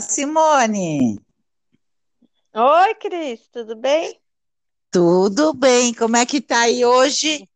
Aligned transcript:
Simone. 0.00 1.18
Oi, 2.54 2.94
Cris, 2.96 3.48
tudo 3.52 3.76
bem? 3.76 4.20
Tudo 4.90 5.54
bem, 5.54 5.94
como 5.94 6.16
é 6.16 6.26
que 6.26 6.40
tá 6.40 6.62
aí 6.62 6.84
hoje? 6.84 7.48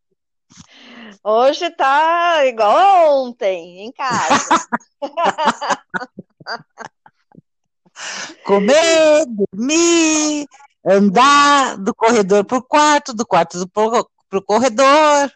Hoje 1.22 1.70
tá 1.70 2.46
igual 2.46 3.24
ontem, 3.24 3.80
em 3.86 3.92
casa. 3.92 4.66
Comer, 8.44 9.24
dormir, 9.26 10.46
andar 10.86 11.76
do 11.78 11.94
corredor 11.94 12.44
pro 12.44 12.62
quarto, 12.62 13.14
do 13.14 13.26
quarto 13.26 13.68
pro, 13.68 14.08
pro 14.28 14.42
corredor. 14.42 15.32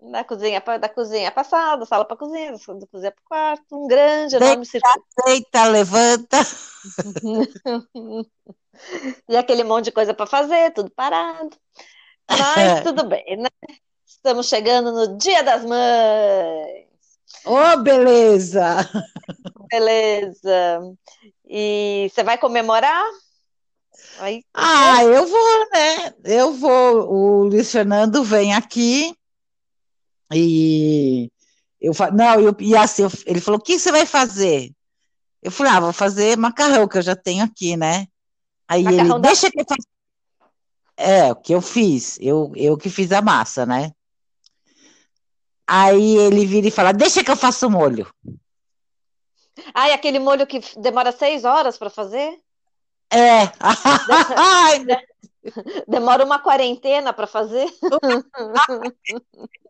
Da 0.00 0.22
cozinha 0.22 0.60
para 0.60 0.78
da 0.78 0.88
cozinha 0.88 1.30
para 1.32 1.42
sala, 1.42 1.78
da 1.78 1.86
sala 1.86 2.04
para 2.04 2.16
cozinha, 2.16 2.52
da 2.52 2.86
cozinha 2.86 3.10
para 3.10 3.24
quarto, 3.24 3.64
um 3.72 3.88
grande, 3.88 4.36
enorme 4.36 4.64
circuito. 4.64 5.04
Deita, 5.26 5.64
levanta. 5.64 6.38
e 9.28 9.36
aquele 9.36 9.64
monte 9.64 9.86
de 9.86 9.92
coisa 9.92 10.14
para 10.14 10.26
fazer, 10.26 10.72
tudo 10.72 10.88
parado. 10.90 11.56
Mas 12.30 12.82
tudo 12.84 13.04
bem, 13.04 13.38
né? 13.38 13.48
Estamos 14.06 14.48
chegando 14.48 14.92
no 14.92 15.18
Dia 15.18 15.42
das 15.42 15.64
Mães. 15.64 16.86
Oh, 17.44 17.76
beleza! 17.78 18.88
Beleza. 19.68 20.80
E 21.44 22.08
você 22.10 22.22
vai 22.22 22.38
comemorar? 22.38 23.04
Aí, 24.20 24.44
ah, 24.54 25.02
eu 25.04 25.26
vou, 25.26 25.70
né? 25.72 26.14
Eu 26.24 26.52
vou. 26.52 27.12
O 27.12 27.44
Luiz 27.44 27.70
Fernando 27.70 28.22
vem 28.22 28.54
aqui 28.54 29.14
e 30.34 31.30
eu 31.80 31.94
falo, 31.94 32.16
não, 32.16 32.40
eu, 32.40 32.56
e 32.58 32.76
assim, 32.76 33.02
eu, 33.02 33.10
ele 33.26 33.40
falou: 33.40 33.60
o 33.60 33.62
que 33.62 33.78
você 33.78 33.92
vai 33.92 34.04
fazer? 34.04 34.72
Eu 35.42 35.50
falei: 35.50 35.72
ah, 35.72 35.80
vou 35.80 35.92
fazer 35.92 36.36
macarrão, 36.36 36.88
que 36.88 36.98
eu 36.98 37.02
já 37.02 37.14
tenho 37.14 37.44
aqui, 37.44 37.76
né? 37.76 38.06
Aí 38.66 38.82
macarrão 38.82 39.16
ele, 39.16 39.22
deixa 39.22 39.50
que 39.50 39.60
eu 39.60 39.64
faça. 39.64 39.86
É, 40.96 41.30
o 41.30 41.36
que 41.36 41.54
eu 41.54 41.62
fiz, 41.62 42.18
eu, 42.20 42.52
eu 42.56 42.76
que 42.76 42.90
fiz 42.90 43.12
a 43.12 43.22
massa, 43.22 43.64
né? 43.64 43.92
Aí 45.66 46.16
ele 46.16 46.44
vira 46.44 46.66
e 46.66 46.72
fala: 46.72 46.92
deixa 46.92 47.22
que 47.22 47.30
eu 47.30 47.36
faço 47.36 47.66
o 47.66 47.70
molho. 47.70 48.12
Ah, 49.74 49.88
e 49.88 49.92
aquele 49.92 50.18
molho 50.18 50.46
que 50.46 50.60
demora 50.78 51.12
seis 51.12 51.44
horas 51.44 51.78
para 51.78 51.90
fazer? 51.90 52.40
É. 53.10 53.52
Demora 55.86 56.24
uma 56.24 56.38
quarentena 56.38 57.12
para 57.12 57.26
fazer? 57.26 57.68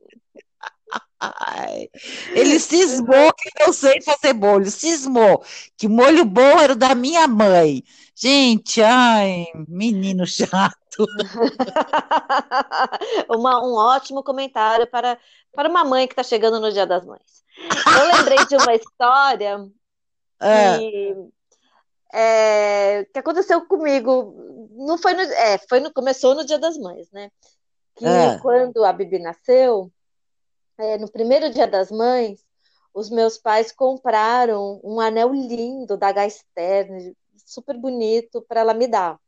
Ele 2.30 2.60
cismou 2.60 3.32
que 3.32 3.50
eu 3.60 3.72
sei 3.72 4.00
fazer 4.02 4.32
molho, 4.32 4.70
cismou 4.70 5.42
que 5.76 5.88
molho 5.88 6.24
bom 6.24 6.60
era 6.60 6.72
o 6.72 6.76
da 6.76 6.94
minha 6.94 7.26
mãe. 7.26 7.82
Gente, 8.14 8.80
ai, 8.82 9.46
menino 9.68 10.26
chato. 10.26 10.76
uma, 13.28 13.64
um 13.64 13.74
ótimo 13.74 14.22
comentário 14.22 14.86
para, 14.86 15.18
para 15.52 15.68
uma 15.68 15.84
mãe 15.84 16.06
que 16.06 16.12
está 16.12 16.22
chegando 16.22 16.60
no 16.60 16.72
Dia 16.72 16.86
das 16.86 17.04
Mães. 17.04 17.44
Eu 17.86 18.16
lembrei 18.16 18.44
de 18.46 18.56
uma 18.56 18.74
história 18.74 19.68
é. 20.40 20.78
que, 20.78 21.16
é, 22.12 23.04
que 23.12 23.18
aconteceu 23.18 23.66
comigo. 23.66 24.68
Não 24.72 24.98
foi 24.98 25.14
no, 25.14 25.20
é, 25.20 25.58
foi 25.68 25.80
no, 25.80 25.92
começou 25.92 26.34
no 26.34 26.44
Dia 26.44 26.58
das 26.58 26.76
Mães, 26.76 27.10
né? 27.12 27.30
Que 27.96 28.06
é. 28.06 28.38
quando 28.38 28.84
a 28.84 28.92
Bibi 28.92 29.18
nasceu, 29.18 29.90
é, 30.78 30.96
no 30.96 31.10
primeiro 31.10 31.50
dia 31.50 31.66
das 31.66 31.90
mães, 31.90 32.44
os 32.94 33.10
meus 33.10 33.36
pais 33.36 33.72
compraram 33.72 34.80
um 34.82 35.00
anel 35.00 35.32
lindo 35.32 35.96
da 35.96 36.12
Gaster, 36.12 37.14
super 37.44 37.76
bonito, 37.76 38.42
para 38.42 38.60
ela 38.60 38.74
me 38.74 38.86
dar. 38.86 39.18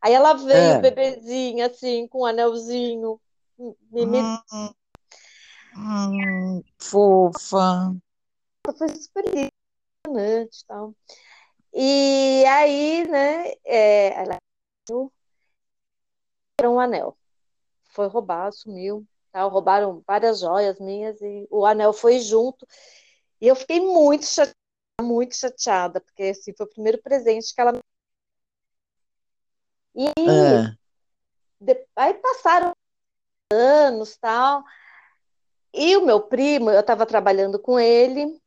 Aí 0.00 0.12
ela 0.12 0.34
veio, 0.34 0.74
é. 0.74 0.80
bebezinha, 0.80 1.66
assim, 1.66 2.06
com 2.08 2.22
um 2.22 2.26
anelzinho. 2.26 3.20
Me, 3.90 4.06
me... 4.06 4.18
Hum, 4.52 4.74
hum, 5.76 6.62
fofa. 6.78 7.96
Foi 8.76 8.88
super 8.88 9.24
impressionante 9.26 10.64
tal. 10.66 10.94
E 11.72 12.44
aí, 12.46 13.06
né, 13.08 13.52
é, 13.64 14.22
ela 14.22 14.38
um 16.62 16.80
anel. 16.80 17.16
Foi 17.84 18.06
roubado, 18.06 18.54
sumiu. 18.54 19.06
Tal, 19.32 19.48
roubaram 19.48 20.02
várias 20.06 20.40
joias 20.40 20.78
minhas 20.80 21.20
e 21.20 21.46
o 21.50 21.64
anel 21.64 21.92
foi 21.92 22.18
junto. 22.20 22.66
E 23.40 23.48
eu 23.48 23.56
fiquei 23.56 23.80
muito 23.80 24.26
chateada, 24.26 24.56
muito 25.02 25.36
chateada, 25.36 26.00
porque 26.00 26.24
assim, 26.24 26.52
foi 26.56 26.66
o 26.66 26.70
primeiro 26.70 27.00
presente 27.02 27.54
que 27.54 27.60
ela 27.60 27.72
me. 27.72 27.80
E 29.94 30.06
é. 30.08 30.76
de... 31.60 31.86
aí 31.96 32.14
passaram 32.14 32.72
anos 33.52 34.16
tal. 34.16 34.64
E 35.72 35.96
o 35.96 36.04
meu 36.04 36.20
primo, 36.22 36.70
eu 36.70 36.80
estava 36.80 37.06
trabalhando 37.06 37.58
com 37.58 37.78
ele, 37.78 38.40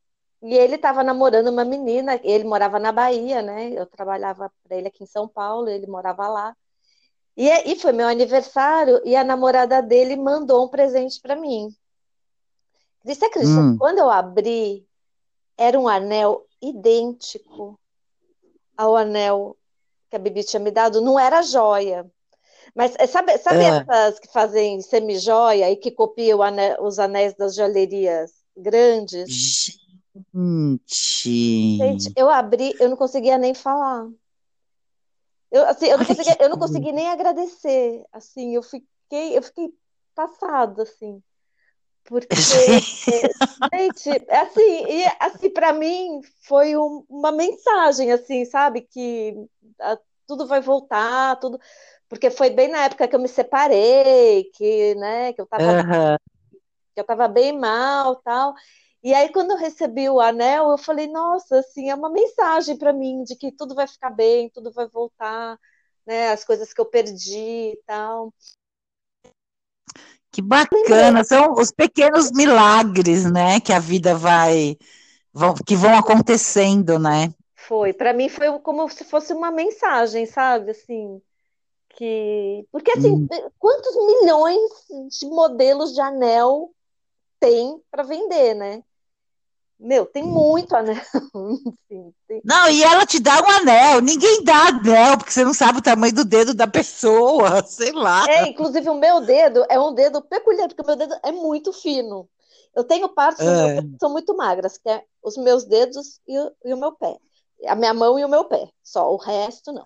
e 0.44 0.56
ele 0.56 0.76
estava 0.76 1.04
namorando 1.04 1.48
uma 1.48 1.64
menina, 1.64 2.20
ele 2.22 2.44
morava 2.44 2.78
na 2.78 2.92
Bahia, 2.92 3.42
né? 3.42 3.70
Eu 3.72 3.86
trabalhava 3.86 4.52
para 4.64 4.78
ele 4.78 4.90
aqui 4.90 5.04
em 5.04 5.08
São 5.08 5.26
Paulo, 5.28 5.70
ele 5.70 5.88
morava 5.88 6.28
lá. 6.28 6.56
E, 7.36 7.50
e 7.72 7.76
foi 7.80 7.92
meu 7.92 8.08
aniversário 8.08 9.02
e 9.04 9.16
a 9.16 9.24
namorada 9.24 9.82
dele 9.82 10.16
mandou 10.16 10.66
um 10.66 10.70
presente 10.70 11.20
para 11.20 11.36
mim. 11.36 11.74
Você 13.04 13.26
acredita? 13.26 13.60
Hum. 13.60 13.78
Quando 13.78 14.00
eu 14.00 14.10
abri, 14.10 14.86
era 15.58 15.80
um 15.80 15.88
anel 15.88 16.46
idêntico 16.62 17.80
ao 18.78 18.96
anel 18.96 19.58
que 20.10 20.16
a 20.16 20.20
Bibi 20.20 20.44
tinha 20.44 20.60
me 20.60 20.72
dado. 20.72 21.02
Não 21.02 21.20
era 21.20 21.42
joia. 21.42 22.10
Mas 22.76 22.96
eh, 22.98 23.08
sabe, 23.08 23.38
sabe 23.38 23.60
é. 23.60 23.68
essas 23.68 24.20
que 24.20 24.32
fazem 24.32 24.82
semi-joia 24.82 25.70
e 25.70 25.76
que 25.76 25.92
copiam 25.92 26.40
os 26.82 26.98
anéis 26.98 27.34
das 27.36 27.56
joalherias 27.56 28.32
grandes? 28.56 29.30
Gente. 29.30 29.84
Gente, 31.78 32.14
eu 32.16 32.30
abri, 32.30 32.76
eu 32.80 32.90
não 32.90 32.96
conseguia 32.96 33.38
nem 33.38 33.54
falar. 33.54 34.08
Eu, 35.54 35.68
assim, 35.68 35.86
eu, 35.86 36.00
não 36.00 36.06
consegui, 36.06 36.36
eu 36.40 36.50
não 36.50 36.58
consegui 36.58 36.92
nem 36.92 37.10
agradecer, 37.10 38.04
assim, 38.12 38.56
eu 38.56 38.64
fiquei, 38.64 39.38
eu 39.38 39.44
fiquei 39.44 39.72
passada, 40.16 40.82
assim, 40.82 41.22
porque, 42.06 42.36
gente, 43.72 44.10
é 44.28 44.40
assim, 44.40 44.86
e, 44.88 45.06
assim, 45.20 45.52
para 45.52 45.72
mim 45.72 46.22
foi 46.48 46.76
um, 46.76 47.06
uma 47.08 47.32
mensagem, 47.32 48.12
assim, 48.12 48.46
sabe, 48.46 48.82
que 48.82 49.36
a, 49.80 49.96
tudo 50.26 50.48
vai 50.48 50.60
voltar, 50.60 51.36
tudo, 51.36 51.60
porque 52.10 52.32
foi 52.32 52.50
bem 52.50 52.70
na 52.70 52.86
época 52.86 53.08
que 53.08 53.16
eu 53.16 53.20
me 53.20 53.28
separei, 53.28 54.46
que, 54.56 54.96
né, 54.96 55.34
que 55.34 55.42
eu 55.42 55.46
tava, 55.46 55.64
uhum. 55.64 56.18
que 56.96 57.00
eu 57.00 57.04
tava 57.04 57.28
bem 57.28 57.56
mal, 57.56 58.16
tal, 58.16 58.56
e 59.04 59.14
aí, 59.14 59.30
quando 59.34 59.52
eu 59.52 59.58
recebi 59.58 60.10
o 60.10 60.22
anel, 60.22 60.72
eu 60.72 60.78
falei, 60.78 61.08
nossa, 61.08 61.60
assim, 61.60 61.90
é 61.90 61.96
uma 61.96 62.10
mensagem 62.10 62.78
para 62.78 62.94
mim 62.94 63.24
de 63.24 63.36
que 63.36 63.52
tudo 63.52 63.76
vai 63.76 63.86
ficar 63.86 64.10
bem, 64.10 64.50
tudo 64.50 64.72
vai 64.72 64.88
voltar, 64.88 65.60
né? 66.06 66.32
As 66.32 66.46
coisas 66.46 66.74
que 66.74 66.80
eu 66.80 66.86
perdi 66.86 67.74
e 67.74 67.80
tal. 67.86 68.34
Que 70.32 70.42
bacana, 70.42 71.24
são 71.24 71.54
os 71.54 71.70
pequenos 71.70 72.32
milagres, 72.32 73.30
né, 73.30 73.60
que 73.60 73.72
a 73.72 73.78
vida 73.78 74.16
vai, 74.16 74.76
vão, 75.32 75.54
que 75.54 75.76
vão 75.76 75.96
acontecendo, 75.96 76.98
né? 76.98 77.32
Foi, 77.56 77.94
para 77.94 78.14
mim 78.14 78.30
foi 78.30 78.48
como 78.60 78.90
se 78.90 79.04
fosse 79.04 79.32
uma 79.34 79.52
mensagem, 79.52 80.26
sabe, 80.26 80.72
assim, 80.72 81.22
que, 81.90 82.66
porque 82.72 82.92
assim, 82.92 83.12
hum. 83.12 83.28
quantos 83.60 83.96
milhões 83.96 84.72
de 85.20 85.28
modelos 85.28 85.94
de 85.94 86.02
anel 86.02 86.72
tem 87.40 87.80
para 87.92 88.04
vender, 88.04 88.56
né? 88.56 88.82
Meu, 89.84 90.06
tem 90.06 90.24
muito 90.24 90.74
anel. 90.74 90.96
Tem... 92.26 92.42
Não, 92.46 92.70
e 92.70 92.82
ela 92.82 93.06
te 93.06 93.20
dá 93.20 93.42
um 93.42 93.50
anel. 93.50 94.00
Ninguém 94.00 94.42
dá 94.42 94.68
anel, 94.68 95.18
porque 95.18 95.34
você 95.34 95.44
não 95.44 95.54
sabe 95.54 95.80
o 95.80 95.82
tamanho 95.82 96.16
do 96.16 96.24
dedo 96.24 96.54
da 96.54 96.66
pessoa, 96.66 97.62
sei 97.68 97.92
lá. 97.92 98.26
É, 98.30 98.48
inclusive 98.48 98.90
o 98.90 98.96
meu 98.96 99.20
dedo 99.20 99.66
é 99.70 99.78
um 99.78 99.94
dedo 99.94 100.22
peculiar, 100.22 100.70
porque 100.70 100.82
o 100.82 100.86
meu 100.86 100.96
dedo 100.96 101.14
é 101.22 101.34
muito 101.34 101.74
fino. 101.74 102.30
Eu 102.74 102.86
tenho 102.86 103.10
partes 103.10 103.46
é. 103.46 103.82
que 103.82 103.98
são 104.00 104.10
muito 104.10 104.34
magras, 104.38 104.78
que 104.78 104.90
é 104.90 105.04
os 105.22 105.36
meus 105.36 105.66
dedos 105.66 106.22
e 106.26 106.40
o, 106.40 106.52
e 106.64 106.74
o 106.74 106.78
meu 106.78 106.94
pé. 106.94 107.18
A 107.68 107.76
minha 107.76 107.94
mão 107.94 108.18
e 108.18 108.24
o 108.24 108.30
meu 108.30 108.46
pé, 108.46 108.70
só 108.82 109.14
o 109.14 109.18
resto 109.18 109.74
não. 109.74 109.86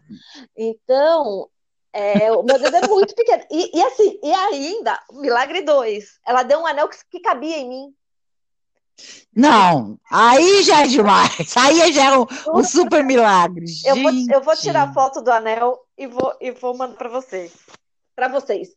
Então, 0.56 1.50
é, 1.92 2.32
o 2.32 2.44
meu 2.44 2.60
dedo 2.60 2.76
é 2.76 2.88
muito 2.88 3.16
pequeno. 3.16 3.44
E, 3.50 3.80
e, 3.80 3.82
assim, 3.84 4.20
e 4.22 4.32
ainda, 4.32 5.00
milagre 5.14 5.64
2, 5.64 6.20
ela 6.26 6.44
deu 6.44 6.60
um 6.60 6.68
anel 6.68 6.88
que, 6.88 6.98
que 7.10 7.20
cabia 7.20 7.58
em 7.58 7.68
mim. 7.68 7.96
Não, 9.36 10.00
aí 10.12 10.64
já 10.64 10.82
é 10.82 10.88
demais. 10.88 11.56
Aí 11.56 11.94
já 11.94 12.06
é 12.06 12.18
um, 12.18 12.26
um 12.54 12.64
super 12.64 13.04
milagre. 13.04 13.66
Eu 13.86 13.96
vou, 13.96 14.12
eu 14.34 14.42
vou, 14.42 14.56
tirar 14.56 14.94
foto 14.94 15.22
do 15.22 15.32
anel 15.32 15.80
e 15.98 16.08
vou, 16.08 16.36
e 16.42 16.52
vou 16.52 16.76
mandar 16.76 16.96
para 16.96 17.10
vocês. 17.10 17.54
Para 18.16 18.28
vocês. 18.28 18.70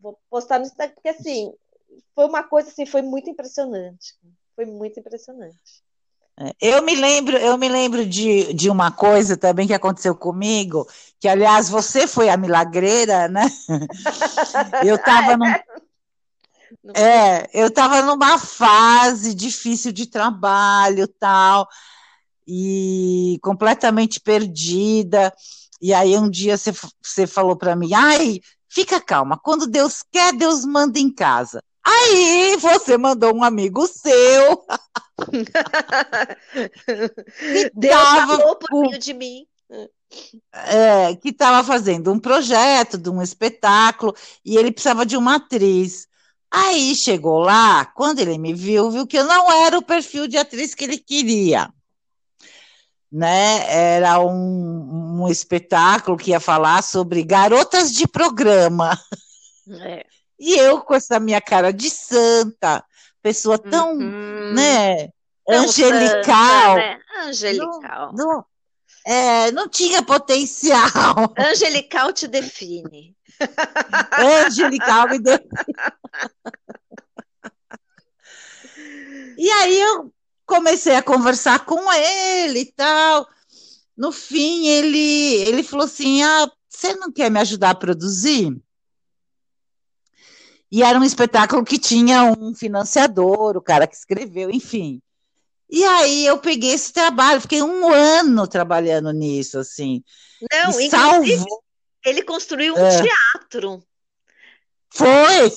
Vou 0.00 0.18
postar 0.30 0.58
no 0.58 0.66
Instagram, 0.66 0.94
porque 0.94 1.08
assim, 1.08 1.52
foi 2.14 2.26
uma 2.26 2.42
coisa 2.42 2.68
assim, 2.68 2.86
foi 2.86 3.02
muito 3.02 3.28
impressionante. 3.28 4.14
Foi 4.54 4.66
muito 4.66 5.00
impressionante. 5.00 5.82
É, 6.40 6.54
eu 6.60 6.82
me 6.82 6.94
lembro, 6.94 7.36
eu 7.36 7.58
me 7.58 7.68
lembro 7.68 8.06
de, 8.06 8.54
de 8.54 8.70
uma 8.70 8.92
coisa 8.92 9.36
também 9.36 9.66
que 9.66 9.74
aconteceu 9.74 10.14
comigo, 10.14 10.86
que 11.18 11.26
aliás 11.26 11.68
você 11.68 12.06
foi 12.06 12.28
a 12.28 12.36
milagreira, 12.36 13.26
né? 13.26 13.46
Eu 14.84 14.94
estava 14.94 15.36
num, 15.36 15.52
é, 16.94 17.48
eu 17.52 17.68
estava 17.68 18.02
numa 18.02 18.38
fase 18.38 19.34
difícil 19.34 19.92
de 19.92 20.06
trabalho, 20.06 21.08
tal, 21.18 21.68
e 22.46 23.38
completamente 23.42 24.20
perdida. 24.20 25.32
E 25.80 25.94
aí 25.94 26.16
um 26.16 26.28
dia 26.28 26.56
você, 26.56 26.72
você 27.02 27.26
falou 27.26 27.56
para 27.56 27.76
mim, 27.76 27.94
ai, 27.94 28.40
fica 28.68 29.00
calma, 29.00 29.38
quando 29.38 29.66
Deus 29.66 30.02
quer, 30.10 30.32
Deus 30.32 30.64
manda 30.64 30.98
em 30.98 31.12
casa. 31.12 31.62
Aí 31.84 32.56
você 32.56 32.98
mandou 32.98 33.34
um 33.34 33.42
amigo 33.42 33.86
seu. 33.86 34.64
Deus 37.74 38.02
falou 38.02 38.56
por 38.56 38.82
meio 38.82 38.98
de 38.98 39.14
mim. 39.14 39.46
É, 40.52 41.14
que 41.16 41.28
estava 41.28 41.62
fazendo 41.62 42.10
um 42.10 42.18
projeto 42.18 42.96
de 42.96 43.10
um 43.10 43.22
espetáculo 43.22 44.14
e 44.42 44.56
ele 44.56 44.72
precisava 44.72 45.04
de 45.04 45.16
uma 45.16 45.36
atriz. 45.36 46.07
Aí 46.50 46.94
chegou 46.94 47.38
lá, 47.38 47.84
quando 47.84 48.20
ele 48.20 48.38
me 48.38 48.54
viu, 48.54 48.90
viu 48.90 49.06
que 49.06 49.18
eu 49.18 49.24
não 49.24 49.50
era 49.52 49.76
o 49.76 49.84
perfil 49.84 50.26
de 50.26 50.38
atriz 50.38 50.74
que 50.74 50.84
ele 50.84 50.98
queria. 50.98 51.68
Né? 53.10 53.64
Era 53.68 54.20
um, 54.20 55.22
um 55.22 55.28
espetáculo 55.28 56.16
que 56.16 56.30
ia 56.30 56.40
falar 56.40 56.82
sobre 56.82 57.22
garotas 57.22 57.92
de 57.92 58.06
programa. 58.06 58.98
É. 59.70 60.06
E 60.38 60.54
eu, 60.54 60.80
com 60.80 60.94
essa 60.94 61.18
minha 61.18 61.40
cara 61.40 61.72
de 61.72 61.90
santa, 61.90 62.84
pessoa 63.20 63.58
tão, 63.58 63.92
uhum. 63.92 64.54
né, 64.54 65.08
tão 65.46 65.64
angelical. 65.64 66.76
Santa, 66.76 66.76
né? 66.76 67.00
Angelical. 67.24 68.12
Não, 68.14 68.26
não, 68.26 68.44
é, 69.04 69.50
não 69.52 69.68
tinha 69.68 70.02
potencial. 70.02 71.34
Angelical 71.36 72.12
te 72.12 72.28
define. 72.28 73.17
Angelical 74.18 75.08
me 75.08 75.18
define. 75.18 75.48
E 79.36 79.50
aí 79.50 79.80
eu 79.80 80.12
comecei 80.44 80.96
a 80.96 81.02
conversar 81.02 81.64
com 81.64 81.92
ele 81.92 82.60
e 82.60 82.72
tal. 82.72 83.28
No 83.96 84.10
fim, 84.10 84.66
ele, 84.66 85.34
ele 85.48 85.62
falou 85.62 85.86
assim: 85.86 86.22
ah, 86.22 86.50
você 86.68 86.94
não 86.94 87.12
quer 87.12 87.30
me 87.30 87.38
ajudar 87.40 87.70
a 87.70 87.74
produzir? 87.74 88.56
E 90.70 90.82
era 90.82 90.98
um 90.98 91.04
espetáculo 91.04 91.64
que 91.64 91.78
tinha 91.78 92.24
um 92.24 92.54
financiador, 92.54 93.56
o 93.56 93.62
cara 93.62 93.86
que 93.86 93.96
escreveu, 93.96 94.50
enfim. 94.50 95.00
E 95.70 95.84
aí 95.84 96.26
eu 96.26 96.38
peguei 96.38 96.72
esse 96.72 96.92
trabalho, 96.92 97.40
fiquei 97.40 97.62
um 97.62 97.92
ano 97.92 98.46
trabalhando 98.46 99.12
nisso, 99.12 99.58
assim. 99.58 100.02
Não, 100.52 100.80
e 100.80 100.90
salvou. 100.90 101.62
Ele 102.08 102.22
construiu 102.22 102.74
um 102.74 102.86
é. 102.86 103.02
teatro. 103.02 103.82
Foi! 104.90 105.52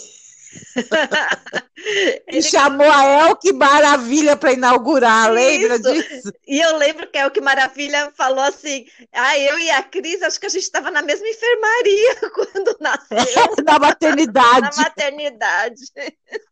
e 2.28 2.42
chamou 2.42 2.90
a 2.90 3.06
El 3.06 3.36
que 3.38 3.54
Maravilha 3.54 4.36
para 4.36 4.52
inaugurar, 4.52 5.26
Isso. 5.28 5.34
lembra 5.34 5.80
disso? 5.80 6.34
E 6.46 6.60
eu 6.60 6.78
lembro 6.78 7.10
que 7.10 7.18
a 7.18 7.22
El 7.22 7.32
que 7.32 7.40
Maravilha 7.40 8.12
falou 8.16 8.44
assim: 8.44 8.86
ah, 9.14 9.38
eu 9.38 9.58
e 9.60 9.70
a 9.72 9.82
Cris, 9.84 10.22
acho 10.22 10.40
que 10.40 10.46
a 10.46 10.50
gente 10.50 10.64
estava 10.64 10.92
na 10.92 11.02
mesma 11.02 11.28
enfermaria 11.28 12.16
quando 12.36 12.78
nasceu. 12.80 13.56
na 13.64 13.80
maternidade. 13.80 14.78
na 14.78 14.84
maternidade. 14.84 15.82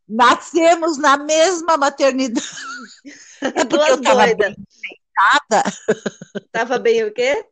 Nascemos 0.07 0.97
na 0.97 1.17
mesma 1.17 1.77
maternidade. 1.77 2.47
É 3.41 3.65
porque 3.65 3.91
eu 3.91 3.95
estava 3.95 4.33
bem. 4.35 4.55
Estava 6.45 6.79
bem 6.79 7.03
o 7.03 7.13
quê? 7.13 7.45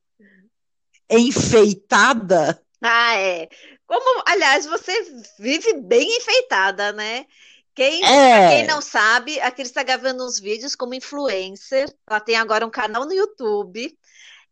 Enfeitada. 1.10 2.62
Ah, 2.82 3.16
é. 3.16 3.50
Como, 3.86 4.24
aliás, 4.28 4.66
você 4.66 4.94
vive 5.40 5.74
bem 5.82 6.18
enfeitada, 6.18 6.92
né? 6.92 7.26
Quem, 7.74 8.04
é. 8.04 8.50
quem 8.50 8.68
não 8.68 8.82
sabe, 8.82 9.40
a 9.40 9.52
Cris 9.52 9.68
está 9.68 9.84
gravando 9.84 10.26
uns 10.26 10.40
vídeos 10.40 10.76
como 10.76 10.96
influencer. 10.96 11.88
Ela 12.10 12.20
tem 12.20 12.36
agora 12.36 12.66
um 12.66 12.72
canal 12.72 13.06
no 13.06 13.14
YouTube 13.14 13.96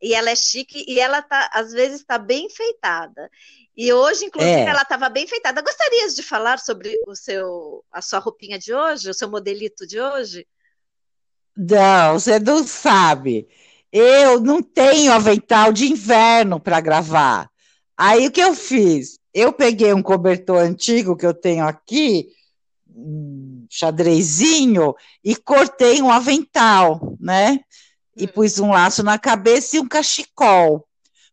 e 0.01 0.13
ela 0.13 0.29
é 0.29 0.35
chique 0.35 0.85
e 0.87 0.99
ela 0.99 1.21
tá, 1.21 1.49
às 1.51 1.71
vezes 1.71 2.01
está 2.01 2.17
bem 2.17 2.45
enfeitada. 2.45 3.29
E 3.75 3.91
hoje, 3.91 4.25
inclusive, 4.25 4.53
é. 4.53 4.69
ela 4.69 4.83
estava 4.83 5.09
bem 5.09 5.23
enfeitada. 5.23 5.61
Gostarias 5.61 6.15
de 6.15 6.23
falar 6.23 6.59
sobre 6.59 6.95
o 7.07 7.15
seu, 7.15 7.83
a 7.91 8.01
sua 8.01 8.19
roupinha 8.19 8.57
de 8.57 8.73
hoje, 8.73 9.09
o 9.09 9.13
seu 9.13 9.29
modelito 9.29 9.85
de 9.85 9.99
hoje? 9.99 10.47
Não, 11.57 12.19
você 12.19 12.39
não 12.39 12.65
sabe. 12.65 13.47
Eu 13.97 14.41
não 14.41 14.61
tenho 14.61 15.13
avental 15.13 15.71
de 15.71 15.85
inverno 15.85 16.59
para 16.59 16.81
gravar. 16.81 17.49
Aí 17.95 18.27
o 18.27 18.31
que 18.31 18.41
eu 18.41 18.53
fiz? 18.53 19.17
Eu 19.33 19.53
peguei 19.53 19.93
um 19.93 20.03
cobertor 20.03 20.57
antigo 20.57 21.15
que 21.15 21.25
eu 21.25 21.33
tenho 21.33 21.65
aqui, 21.65 22.27
um 22.93 23.65
xadrezinho, 23.69 24.93
e 25.23 25.33
cortei 25.33 26.01
um 26.01 26.11
avental, 26.11 27.15
né? 27.21 27.61
E 28.17 28.25
hum. 28.25 28.27
pus 28.27 28.59
um 28.59 28.71
laço 28.71 29.01
na 29.01 29.17
cabeça 29.17 29.77
e 29.77 29.79
um 29.79 29.87
cachecol. 29.87 30.85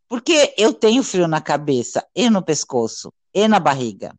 Porque 0.08 0.54
eu 0.56 0.72
tenho 0.72 1.02
frio 1.02 1.26
na 1.26 1.40
cabeça, 1.40 2.06
e 2.14 2.30
no 2.30 2.44
pescoço, 2.44 3.12
e 3.34 3.48
na 3.48 3.58
barriga. 3.58 4.14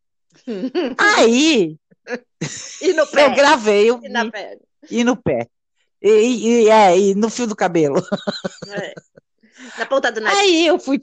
Aí 0.98 1.78
e 2.81 2.92
no 2.92 3.07
pé. 3.07 3.25
eu 3.25 3.36
gravei 3.36 3.90
o, 3.90 4.01
e, 4.04 4.10
na 4.10 4.30
perna. 4.30 4.62
e 4.92 5.01
no 5.01 5.16
pé. 5.16 5.48
E, 6.03 6.65
e, 6.65 6.69
é, 6.69 7.00
e 7.00 7.15
no 7.15 7.29
fio 7.29 7.47
do 7.47 7.55
cabelo. 7.55 8.05
É. 8.67 8.94
Na 9.77 9.85
ponta 9.85 10.11
do 10.11 10.19
nariz. 10.19 10.38
Aí 10.38 10.67
eu 10.67 10.77
fui, 10.77 11.00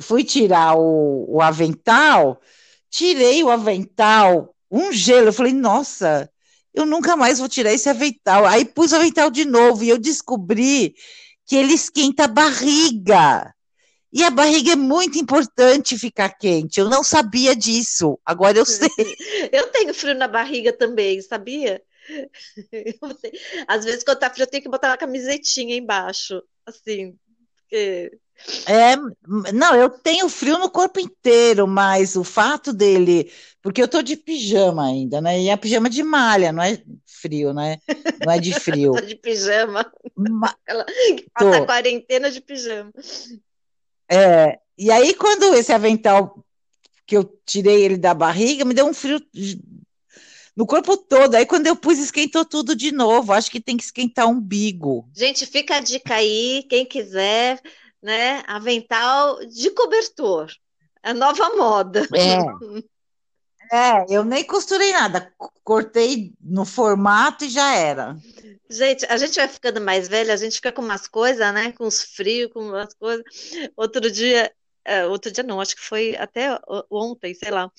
fui 0.00 0.24
tirar 0.24 0.74
o, 0.74 1.26
o 1.28 1.42
avental, 1.42 2.40
tirei 2.88 3.44
o 3.44 3.50
avental, 3.50 4.54
um 4.70 4.90
gelo. 4.90 5.28
Eu 5.28 5.32
falei, 5.32 5.52
nossa, 5.52 6.30
eu 6.72 6.86
nunca 6.86 7.14
mais 7.14 7.38
vou 7.38 7.48
tirar 7.48 7.72
esse 7.72 7.90
avental. 7.90 8.46
Aí 8.46 8.64
pus 8.64 8.92
o 8.92 8.96
avental 8.96 9.30
de 9.30 9.44
novo 9.44 9.84
e 9.84 9.90
eu 9.90 9.98
descobri 9.98 10.94
que 11.46 11.56
ele 11.56 11.74
esquenta 11.74 12.24
a 12.24 12.28
barriga. 12.28 13.54
E 14.12 14.24
a 14.24 14.30
barriga 14.30 14.72
é 14.72 14.76
muito 14.76 15.18
importante 15.18 15.98
ficar 15.98 16.30
quente. 16.30 16.80
Eu 16.80 16.88
não 16.88 17.04
sabia 17.04 17.54
disso. 17.54 18.18
Agora 18.24 18.56
eu 18.56 18.64
sei. 18.66 18.88
Eu 19.52 19.68
tenho 19.68 19.92
frio 19.92 20.14
na 20.14 20.26
barriga 20.26 20.72
também, 20.72 21.20
sabia? 21.20 21.82
Às 23.68 23.84
vezes, 23.84 24.04
quando 24.04 24.18
tá 24.18 24.30
frio, 24.30 24.44
eu 24.44 24.50
tenho 24.50 24.62
que 24.62 24.68
botar 24.68 24.90
uma 24.90 24.96
camisetinha 24.96 25.76
embaixo. 25.76 26.42
Assim, 26.66 27.16
porque 27.56 28.18
é, 28.66 28.96
não, 29.52 29.74
eu 29.74 29.90
tenho 29.90 30.28
frio 30.28 30.58
no 30.58 30.70
corpo 30.70 30.98
inteiro, 30.98 31.66
mas 31.66 32.16
o 32.16 32.24
fato 32.24 32.72
dele, 32.72 33.30
porque 33.62 33.82
eu 33.82 33.88
tô 33.88 34.02
de 34.02 34.16
pijama 34.16 34.86
ainda, 34.86 35.20
né? 35.20 35.40
E 35.40 35.48
é 35.48 35.56
pijama 35.56 35.90
de 35.90 36.02
malha, 36.02 36.52
não 36.52 36.62
é 36.62 36.82
frio, 37.06 37.52
né? 37.52 37.78
Não 38.24 38.32
é 38.32 38.38
de 38.38 38.52
frio. 38.58 38.92
tô 38.92 39.00
de 39.00 39.14
pijama. 39.14 39.90
Ma... 40.16 40.54
Ela 40.66 40.86
passa 41.34 41.56
a 41.58 41.66
quarentena 41.66 42.30
de 42.30 42.40
pijama. 42.40 42.92
É, 44.10 44.58
e 44.76 44.90
aí 44.90 45.14
quando 45.14 45.54
esse 45.54 45.72
avental 45.72 46.44
que 47.06 47.16
eu 47.16 47.24
tirei 47.44 47.82
ele 47.82 47.96
da 47.96 48.14
barriga, 48.14 48.64
me 48.64 48.74
deu 48.74 48.86
um 48.86 48.94
frio 48.94 49.20
no 50.56 50.66
corpo 50.66 50.96
todo. 50.96 51.34
Aí 51.34 51.46
quando 51.46 51.66
eu 51.66 51.76
pus, 51.76 51.98
esquentou 51.98 52.44
tudo 52.44 52.74
de 52.74 52.92
novo. 52.92 53.32
Acho 53.32 53.50
que 53.50 53.60
tem 53.60 53.76
que 53.76 53.84
esquentar 53.84 54.26
o 54.26 54.30
umbigo. 54.30 55.08
Gente, 55.14 55.46
fica 55.46 55.76
a 55.76 55.80
dica 55.80 56.14
aí, 56.14 56.64
quem 56.68 56.84
quiser 56.84 57.60
né? 58.02 58.42
Avental 58.46 59.44
de 59.46 59.70
cobertor. 59.70 60.50
É 61.02 61.12
nova 61.12 61.50
moda. 61.56 62.06
É. 62.14 62.80
É, 63.72 64.04
eu 64.08 64.24
nem 64.24 64.42
costurei 64.42 64.90
nada, 64.90 65.32
cortei 65.62 66.32
no 66.40 66.64
formato 66.64 67.44
e 67.44 67.48
já 67.48 67.72
era. 67.72 68.16
Gente, 68.68 69.06
a 69.06 69.16
gente 69.16 69.36
vai 69.36 69.46
ficando 69.46 69.80
mais 69.80 70.08
velha, 70.08 70.34
a 70.34 70.36
gente 70.36 70.56
fica 70.56 70.72
com 70.72 70.82
umas 70.82 71.06
coisas, 71.06 71.54
né? 71.54 71.70
Com 71.70 71.86
os 71.86 72.02
frios, 72.02 72.52
com 72.52 72.58
umas 72.58 72.92
coisas. 72.94 73.24
Outro 73.76 74.10
dia, 74.10 74.52
outro 75.08 75.30
dia 75.30 75.44
não, 75.44 75.60
acho 75.60 75.76
que 75.76 75.82
foi 75.82 76.16
até 76.16 76.58
ontem, 76.90 77.34
sei 77.34 77.50
lá. 77.50 77.70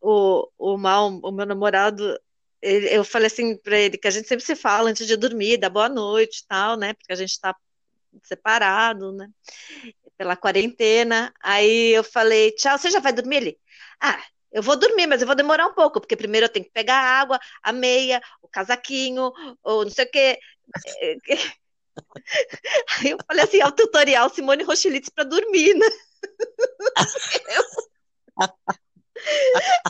O, 0.00 0.48
o 0.58 0.76
Mal, 0.76 1.08
o 1.22 1.32
meu 1.32 1.46
namorado, 1.46 2.18
ele, 2.60 2.88
eu 2.94 3.04
falei 3.04 3.26
assim 3.28 3.56
para 3.56 3.78
ele 3.78 3.98
que 3.98 4.08
a 4.08 4.10
gente 4.10 4.28
sempre 4.28 4.44
se 4.44 4.56
fala 4.56 4.90
antes 4.90 5.06
de 5.06 5.16
dormir, 5.16 5.58
dá 5.58 5.68
boa 5.70 5.88
noite 5.88 6.40
e 6.40 6.46
tal, 6.46 6.76
né? 6.76 6.94
Porque 6.94 7.12
a 7.12 7.16
gente 7.16 7.30
está 7.30 7.54
separado, 8.22 9.12
né? 9.12 9.28
Pela 10.16 10.36
quarentena. 10.36 11.32
Aí 11.42 11.90
eu 11.94 12.04
falei, 12.04 12.52
tchau, 12.52 12.76
você 12.78 12.90
já 12.90 13.00
vai 13.00 13.12
dormir? 13.12 13.36
Ele, 13.36 13.58
ah, 14.00 14.20
eu 14.50 14.62
vou 14.62 14.76
dormir, 14.76 15.06
mas 15.06 15.20
eu 15.20 15.26
vou 15.26 15.36
demorar 15.36 15.66
um 15.66 15.74
pouco, 15.74 16.00
porque 16.00 16.16
primeiro 16.16 16.46
eu 16.46 16.50
tenho 16.50 16.64
que 16.64 16.72
pegar 16.72 16.96
a 16.96 17.20
água, 17.20 17.38
a 17.62 17.72
meia, 17.72 18.20
o 18.42 18.48
casaquinho, 18.48 19.32
ou 19.62 19.84
não 19.84 19.90
sei 19.90 20.04
o 20.06 20.10
quê. 20.10 20.38
Aí 23.00 23.10
eu 23.10 23.18
falei 23.26 23.44
assim, 23.44 23.60
é 23.60 23.66
o 23.66 23.72
tutorial 23.72 24.28
Simone 24.30 24.64
Rochelitz 24.64 25.08
para 25.08 25.24
dormir, 25.24 25.74
né? 25.74 25.86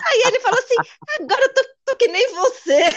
Aí 0.06 0.22
ele 0.26 0.40
falou 0.40 0.58
assim, 0.58 0.74
agora 1.20 1.42
eu 1.42 1.54
tô, 1.54 1.62
tô 1.84 1.96
que 1.96 2.08
nem 2.08 2.34
você. 2.34 2.88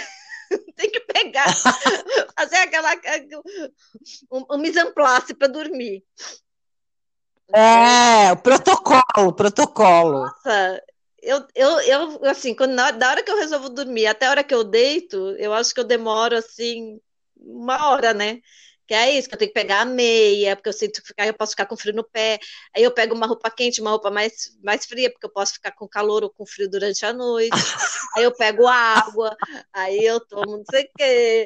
tem 0.76 0.90
que 0.90 1.00
pegar, 1.02 1.46
fazer 2.38 2.58
aquela 2.58 2.94
um, 4.32 4.46
um 4.52 4.58
mise 4.58 4.80
para 5.38 5.48
dormir. 5.48 6.04
É, 7.54 8.32
o 8.32 8.38
protocolo, 8.38 9.34
protocolo. 9.34 10.26
Nossa, 10.26 10.82
eu, 11.22 11.46
eu, 11.54 11.80
eu 11.82 12.26
assim, 12.26 12.56
quando, 12.56 12.72
na, 12.72 12.92
da 12.92 13.10
hora 13.10 13.24
que 13.24 13.32
eu 13.32 13.38
resolvo 13.38 13.70
dormir 13.70 14.08
até 14.08 14.28
a 14.28 14.30
hora 14.32 14.44
que 14.44 14.54
eu 14.54 14.64
deito, 14.64 15.36
eu 15.38 15.54
acho 15.54 15.74
que 15.74 15.80
eu 15.80 15.86
demoro 15.86 16.38
assim 16.38 17.00
uma 17.36 17.90
hora, 17.90 18.14
né? 18.14 18.40
Que 18.92 18.96
é 18.96 19.18
isso, 19.18 19.30
que 19.30 19.36
eu 19.36 19.40
tenho 19.40 19.54
que 19.54 19.58
pegar 19.58 19.80
a 19.80 19.86
meia, 19.86 20.54
porque 20.54 20.68
eu 20.68 20.74
sinto 20.74 21.02
que 21.02 21.14
eu 21.18 21.34
posso 21.34 21.52
ficar 21.52 21.66
com 21.66 21.78
frio 21.78 21.96
no 21.96 22.04
pé. 22.04 22.38
Aí 22.76 22.84
eu 22.84 22.92
pego 22.92 23.16
uma 23.16 23.26
roupa 23.26 23.50
quente, 23.50 23.80
uma 23.80 23.92
roupa 23.92 24.12
mais, 24.12 24.54
mais 24.62 24.86
fria, 24.86 25.10
porque 25.10 25.26
eu 25.26 25.32
posso 25.32 25.54
ficar 25.54 25.72
com 25.72 25.88
calor 25.88 26.26
ou 26.26 26.30
com 26.30 26.46
frio 26.46 26.70
durante 26.70 27.06
a 27.06 27.14
noite. 27.14 27.52
aí 28.18 28.24
eu 28.26 28.36
pego 28.36 28.68
água, 28.68 29.34
aí 29.72 29.98
eu 30.04 30.20
tomo 30.20 30.58
não 30.58 30.64
sei 30.70 30.84
o 30.84 30.90
quê, 30.98 31.46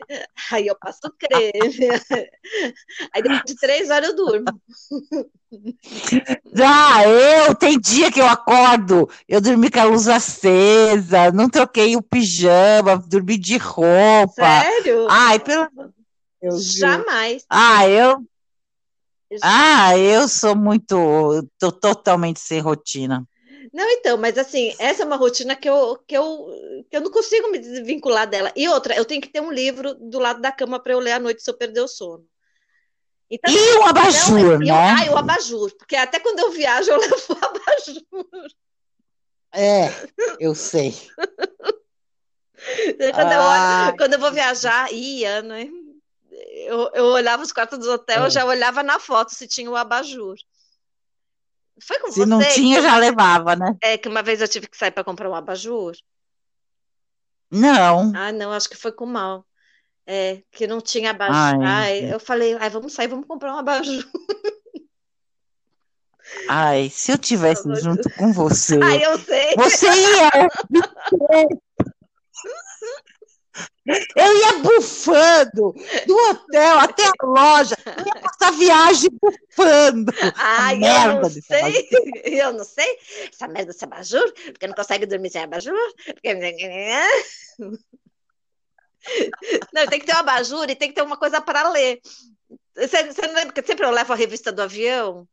aí 0.51 0.65
eu 0.65 0.75
passo 0.75 1.01
creme. 1.19 1.87
aí 3.13 3.21
depois 3.21 3.43
de 3.45 3.55
três 3.57 3.91
horas 3.91 4.09
eu 4.09 4.15
durmo. 4.15 4.45
Ah, 6.63 7.07
eu, 7.07 7.53
tem 7.53 7.79
dia 7.79 8.11
que 8.11 8.19
eu 8.19 8.27
acordo, 8.27 9.07
eu 9.29 9.39
dormi 9.39 9.69
com 9.69 9.79
a 9.81 9.83
luz 9.83 10.07
acesa, 10.07 11.31
não 11.31 11.47
troquei 11.47 11.95
o 11.95 12.01
pijama, 12.01 12.97
dormi 12.97 13.37
de 13.37 13.57
roupa. 13.57 14.63
Sério? 14.63 15.05
Ai, 15.07 15.37
pelo 15.37 15.69
Jamais. 16.51 17.45
Ah, 17.49 17.87
eu. 17.87 18.25
Ah, 19.41 19.97
eu 19.97 20.27
sou 20.27 20.55
muito. 20.55 20.95
Tô 21.57 21.71
totalmente 21.71 22.39
sem 22.39 22.59
rotina. 22.59 23.27
Não, 23.73 23.89
então, 23.89 24.17
mas 24.17 24.37
assim, 24.37 24.73
essa 24.79 25.03
é 25.03 25.05
uma 25.05 25.17
rotina 25.17 25.55
que 25.55 25.67
eu, 25.67 25.97
que 26.07 26.15
eu, 26.15 26.85
que 26.89 26.95
eu 26.95 27.01
não 27.01 27.11
consigo 27.11 27.51
me 27.51 27.59
desvincular 27.59 28.25
dela. 28.25 28.51
E 28.55 28.67
outra, 28.69 28.95
eu 28.95 29.03
tenho 29.03 29.21
que 29.21 29.29
ter 29.29 29.41
um 29.41 29.51
livro 29.51 29.95
do 29.95 30.19
lado 30.19 30.39
da 30.39 30.51
cama 30.51 30.79
para 30.79 30.93
eu 30.93 30.99
ler 30.99 31.13
à 31.13 31.19
noite 31.19 31.43
se 31.43 31.49
eu 31.49 31.57
perder 31.57 31.81
o 31.81 31.87
sono. 31.87 32.25
Então, 33.29 33.53
e 33.53 33.73
o 33.77 33.83
abajur, 33.83 34.37
então, 34.39 34.59
né? 34.59 34.95
ah, 34.97 35.11
o 35.11 35.17
abajur, 35.17 35.75
porque 35.77 35.95
até 35.95 36.19
quando 36.19 36.39
eu 36.39 36.51
viajo 36.51 36.91
eu 36.91 36.97
levo 37.01 37.15
o 37.29 37.45
abajur. 37.45 38.47
É, 39.51 39.89
eu 40.39 40.53
sei. 40.53 40.93
quando, 43.13 43.31
eu 43.31 43.97
quando 43.97 44.13
eu 44.13 44.19
vou 44.19 44.31
viajar, 44.31 44.93
ia, 44.93 45.41
né? 45.41 45.67
Eu, 46.55 46.89
eu 46.93 47.05
olhava 47.05 47.43
os 47.43 47.51
quartos 47.51 47.79
do 47.79 47.91
hotel, 47.91 48.23
é. 48.23 48.25
eu 48.27 48.29
já 48.29 48.45
olhava 48.45 48.81
na 48.81 48.97
foto 48.99 49.33
se 49.33 49.47
tinha 49.47 49.69
o 49.69 49.75
abajur. 49.75 50.35
Foi 51.81 51.99
com 51.99 52.11
se 52.11 52.19
você? 52.19 52.25
não 52.25 52.39
tinha, 52.39 52.81
já 52.81 52.97
levava, 52.97 53.55
né? 53.55 53.75
É, 53.81 53.97
que 53.97 54.07
uma 54.07 54.23
vez 54.23 54.39
eu 54.39 54.47
tive 54.47 54.67
que 54.67 54.77
sair 54.77 54.91
para 54.91 55.03
comprar 55.03 55.29
um 55.29 55.35
abajur. 55.35 55.93
Não. 57.51 58.13
Ah, 58.15 58.31
não, 58.31 58.53
acho 58.53 58.69
que 58.69 58.77
foi 58.77 58.93
com 58.93 59.05
mal. 59.05 59.45
É, 60.07 60.41
que 60.51 60.65
não 60.65 60.79
tinha 60.79 61.11
abajur. 61.11 61.35
Ai, 61.35 61.63
Ai 61.63 62.13
eu 62.13 62.19
falei, 62.19 62.55
ai, 62.59 62.69
vamos 62.69 62.93
sair, 62.93 63.07
vamos 63.07 63.27
comprar 63.27 63.53
um 63.53 63.57
abajur. 63.57 64.05
Ai, 66.47 66.89
se 66.89 67.11
eu 67.11 67.17
tivesse 67.17 67.73
junto 67.75 68.09
com 68.11 68.31
você. 68.31 68.79
Ai, 68.81 69.05
eu 69.05 69.19
sei. 69.19 69.55
Você 69.55 69.87
ia. 69.87 70.31
Eu 73.85 74.37
ia 74.37 74.59
bufando 74.59 75.73
do 76.07 76.17
hotel 76.29 76.79
até 76.79 77.03
a 77.05 77.25
loja, 77.25 77.75
eu 77.85 78.05
ia 78.05 78.21
passar 78.21 78.51
viagem 78.51 79.09
bufando. 79.21 80.11
Ai, 80.35 80.77
merda 80.77 81.13
eu 81.13 81.21
não 81.21 81.29
sei, 81.29 81.89
eu 82.23 82.53
não 82.53 82.63
sei. 82.63 82.97
Essa 83.31 83.47
merda 83.47 83.71
desse 83.71 83.83
abajur, 83.83 84.33
porque 84.45 84.67
não 84.67 84.73
consegue 84.73 85.05
dormir 85.05 85.29
sem 85.29 85.43
abajur. 85.43 85.77
Porque... 86.05 86.33
Não, 89.71 89.87
tem 89.87 89.99
que 89.99 90.05
ter 90.05 90.15
um 90.15 90.19
abajur 90.19 90.69
e 90.69 90.75
tem 90.75 90.89
que 90.89 90.95
ter 90.95 91.03
uma 91.03 91.17
coisa 91.17 91.39
para 91.39 91.69
ler. 91.69 92.01
Você, 92.75 93.03
você 93.03 93.27
não 93.27 93.35
lembra 93.35 93.53
que 93.53 93.65
sempre 93.65 93.85
eu 93.85 93.91
levo 93.91 94.11
a 94.11 94.15
revista 94.15 94.51
do 94.51 94.63
avião 94.63 95.27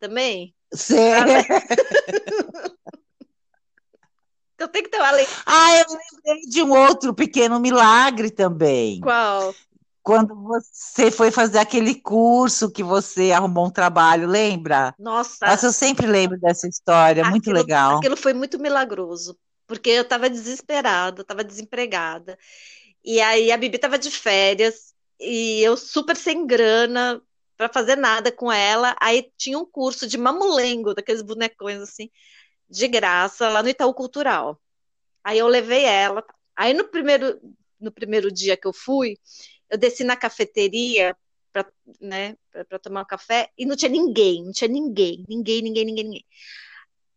também? 0.00 0.54
Sim. 0.72 0.96
Eu 4.58 4.68
tenho 4.68 4.84
que 4.84 4.90
ter 4.90 4.98
uma 4.98 5.12
leitura. 5.12 5.42
Ah, 5.46 5.78
eu 5.78 5.84
lembrei 5.88 6.46
de 6.48 6.62
um 6.62 6.72
outro 6.72 7.14
pequeno 7.14 7.60
milagre 7.60 8.30
também. 8.30 9.00
Qual? 9.00 9.54
Quando 10.02 10.34
você 10.34 11.10
foi 11.10 11.30
fazer 11.30 11.58
aquele 11.58 11.94
curso 11.94 12.70
que 12.70 12.82
você 12.82 13.30
arrumou 13.30 13.66
um 13.66 13.70
trabalho, 13.70 14.26
lembra? 14.26 14.94
Nossa. 14.98 15.46
Nossa, 15.46 15.66
eu 15.66 15.72
sempre 15.72 16.06
lembro 16.06 16.40
dessa 16.40 16.66
história, 16.66 17.22
aquilo, 17.22 17.30
muito 17.30 17.52
legal. 17.52 17.98
Aquilo 17.98 18.16
foi 18.16 18.32
muito 18.32 18.58
milagroso, 18.58 19.38
porque 19.66 19.90
eu 19.90 20.02
estava 20.02 20.30
desesperada, 20.30 21.22
estava 21.22 21.44
desempregada. 21.44 22.38
E 23.04 23.20
aí 23.20 23.52
a 23.52 23.56
Bibi 23.56 23.76
estava 23.76 23.98
de 23.98 24.10
férias 24.10 24.94
e 25.20 25.60
eu 25.60 25.76
super 25.76 26.16
sem 26.16 26.46
grana 26.46 27.20
para 27.56 27.68
fazer 27.68 27.96
nada 27.96 28.32
com 28.32 28.50
ela. 28.50 28.96
Aí 29.00 29.30
tinha 29.36 29.58
um 29.58 29.66
curso 29.66 30.06
de 30.06 30.16
mamulengo, 30.16 30.94
daqueles 30.94 31.22
bonecões 31.22 31.80
assim 31.80 32.08
de 32.68 32.88
graça 32.88 33.48
lá 33.48 33.62
no 33.62 33.68
Itaú 33.68 33.94
Cultural. 33.94 34.60
Aí 35.24 35.38
eu 35.38 35.48
levei 35.48 35.84
ela. 35.84 36.24
Aí 36.56 36.74
no 36.74 36.84
primeiro, 36.88 37.40
no 37.80 37.92
primeiro 37.92 38.30
dia 38.30 38.56
que 38.56 38.66
eu 38.66 38.72
fui, 38.72 39.16
eu 39.70 39.78
desci 39.78 40.04
na 40.04 40.16
cafeteria 40.16 41.16
para 41.52 41.66
né, 42.00 42.36
tomar 42.82 43.02
um 43.02 43.06
café 43.06 43.50
e 43.56 43.64
não 43.64 43.76
tinha 43.76 43.90
ninguém, 43.90 44.44
não 44.44 44.52
tinha 44.52 44.68
ninguém, 44.68 45.24
ninguém, 45.28 45.62
ninguém, 45.62 45.84
ninguém, 45.84 46.04
ninguém. 46.04 46.24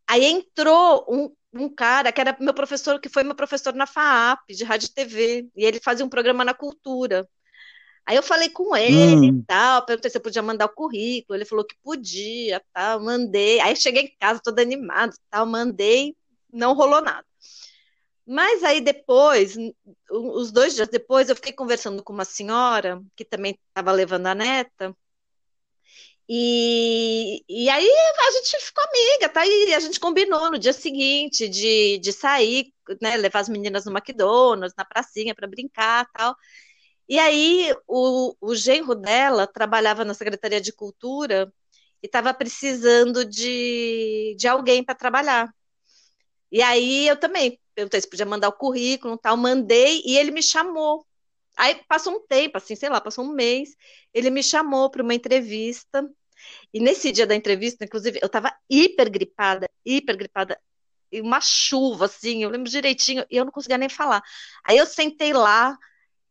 Aí 0.08 0.26
entrou 0.26 1.06
um, 1.10 1.34
um 1.54 1.70
cara 1.74 2.12
que 2.12 2.20
era 2.20 2.36
meu 2.40 2.54
professor, 2.54 3.00
que 3.00 3.10
foi 3.10 3.24
meu 3.24 3.36
professor 3.36 3.74
na 3.74 3.88
FAAP, 3.88 4.40
de 4.50 4.64
rádio 4.64 4.88
e 4.88 4.94
TV, 4.94 5.48
e 5.56 5.66
ele 5.66 5.80
fazia 5.80 6.06
um 6.06 6.10
programa 6.10 6.44
na 6.44 6.54
cultura. 6.54 7.28
Aí 8.06 8.16
eu 8.16 8.24
falei 8.24 8.50
com 8.50 8.76
ele 8.76 9.16
hum. 9.16 9.40
e 9.40 9.44
tal, 9.44 9.86
perguntei 9.86 10.10
se 10.10 10.18
eu 10.18 10.22
podia 10.22 10.42
mandar 10.42 10.66
o 10.66 10.74
currículo, 10.74 11.38
ele 11.38 11.46
falou 11.46 11.66
que 11.66 11.76
podia, 11.84 12.62
tal, 12.74 13.00
mandei. 13.00 13.60
Aí 13.60 13.76
cheguei 13.76 14.04
em 14.04 14.16
casa 14.20 14.42
toda 14.44 14.62
animada, 14.62 15.14
tal, 15.30 15.46
mandei, 15.46 16.16
não 16.52 16.74
rolou 16.74 17.02
nada. 17.02 17.26
Mas 18.26 18.64
aí 18.64 18.82
depois, 18.82 19.58
os 20.10 20.52
dois 20.52 20.76
dias 20.76 20.88
depois, 20.88 21.30
eu 21.30 21.36
fiquei 21.36 21.54
conversando 21.54 22.04
com 22.04 22.14
uma 22.14 22.26
senhora 22.26 23.02
que 23.16 23.26
também 23.26 23.58
estava 23.70 23.92
levando 23.92 24.28
a 24.28 24.36
neta. 24.36 24.96
E, 26.30 27.44
e 27.50 27.70
aí 27.70 27.86
a 27.86 28.32
gente 28.32 28.58
ficou 28.62 28.84
amiga, 28.86 29.28
tá? 29.28 29.46
E 29.46 29.74
a 29.74 29.80
gente 29.82 30.00
combinou 30.00 30.50
no 30.50 30.58
dia 30.58 30.72
seguinte 30.72 31.50
de, 31.50 31.98
de 31.98 32.14
sair, 32.14 32.72
né, 33.02 33.18
levar 33.18 33.40
as 33.40 33.50
meninas 33.50 33.84
no 33.86 33.92
McDonald's, 33.92 34.74
na 34.78 34.86
pracinha 34.86 35.36
para 35.36 35.48
brincar 35.48 36.08
tal. 36.14 36.36
E 37.08 37.20
aí 37.20 37.76
o, 37.88 38.36
o 38.40 38.56
genro 38.56 38.96
dela 38.96 39.48
trabalhava 39.48 40.06
na 40.06 40.14
Secretaria 40.14 40.62
de 40.62 40.72
Cultura 40.72 41.52
e 42.02 42.08
estava 42.08 42.34
precisando 42.34 43.26
de, 43.26 44.36
de 44.38 44.48
alguém 44.48 44.84
para 44.84 44.96
trabalhar. 44.96 45.54
E 46.52 46.62
aí 46.62 47.08
eu 47.08 47.18
também 47.18 47.60
perguntei 47.76 48.02
se 48.02 48.10
podia 48.10 48.26
mandar 48.26 48.50
o 48.50 48.54
currículo 48.54 49.18
tal, 49.18 49.38
mandei 49.38 50.02
e 50.06 50.18
ele 50.18 50.32
me 50.32 50.44
chamou. 50.44 51.06
Aí 51.58 51.76
passou 51.88 52.16
um 52.16 52.28
tempo, 52.28 52.58
assim, 52.58 52.76
sei 52.76 52.90
lá, 52.90 53.02
passou 53.02 53.26
um 53.26 53.34
mês, 53.34 53.76
ele 54.14 54.30
me 54.30 54.42
chamou 54.44 54.90
para 54.90 55.04
uma 55.04 55.14
entrevista. 55.14 56.10
E 56.74 56.80
nesse 56.80 57.12
dia 57.12 57.28
da 57.28 57.36
entrevista, 57.36 57.86
inclusive, 57.86 58.20
eu 58.22 58.28
estava 58.28 58.52
hiper 58.70 59.12
gripada, 59.12 59.70
hiper 59.86 60.18
gripada, 60.18 60.60
e 61.12 61.22
uma 61.22 61.42
chuva, 61.42 62.06
assim, 62.06 62.44
eu 62.44 62.50
lembro 62.50 62.70
direitinho, 62.70 63.26
e 63.30 63.38
eu 63.38 63.46
não 63.46 63.52
conseguia 63.52 63.78
nem 63.78 63.90
falar. 63.90 64.24
Aí 64.64 64.78
eu 64.78 64.86
sentei 64.86 65.34
lá, 65.34 65.78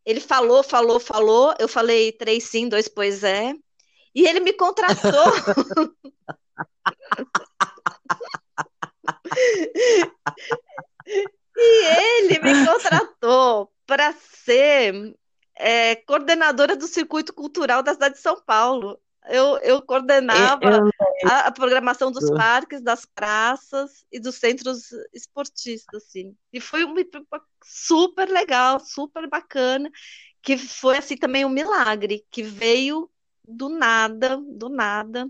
ele 0.04 0.20
falou, 0.20 0.62
falou, 0.62 1.00
falou. 1.00 1.54
Eu 1.58 1.68
falei 1.68 2.12
três 2.12 2.44
sim, 2.44 2.68
dois 2.68 2.88
pois 2.88 3.24
é. 3.24 3.54
E 4.14 4.26
ele 4.26 4.40
me 4.40 4.52
contratou. 4.52 5.10
e 11.56 11.86
ele 11.86 12.38
me 12.40 12.66
contratou 12.66 13.72
para 13.86 14.12
ser 14.12 15.16
é, 15.56 15.96
coordenadora 15.96 16.76
do 16.76 16.86
circuito 16.86 17.32
cultural 17.32 17.82
da 17.82 17.92
cidade 17.92 18.14
de 18.14 18.20
São 18.20 18.40
Paulo 18.40 19.00
eu, 19.28 19.58
eu 19.58 19.82
coordenava 19.82 20.64
eu, 20.64 21.28
a, 21.28 21.48
a, 21.48 21.52
programação 21.52 22.10
dos 22.10 22.30
parques, 22.30 22.80
das 22.80 23.04
praças 23.04 24.04
e 24.10 24.18
dos 24.18 24.36
centros 24.36 24.88
esportistas, 25.12 26.04
assim. 26.04 26.34
E 26.52 26.60
foi 26.60 26.84
uma, 26.84 27.00
super 27.64 28.28
legal, 28.28 28.80
super 28.80 29.28
bacana, 29.28 29.90
que 30.42 30.56
foi 30.56 30.96
assim 30.96 31.16
também 31.16 31.44
um 31.44 31.50
milagre, 31.50 32.24
que 32.30 32.42
veio 32.42 33.10
do 33.46 33.68
nada, 33.68 34.36
do 34.36 34.68
nada. 34.68 35.28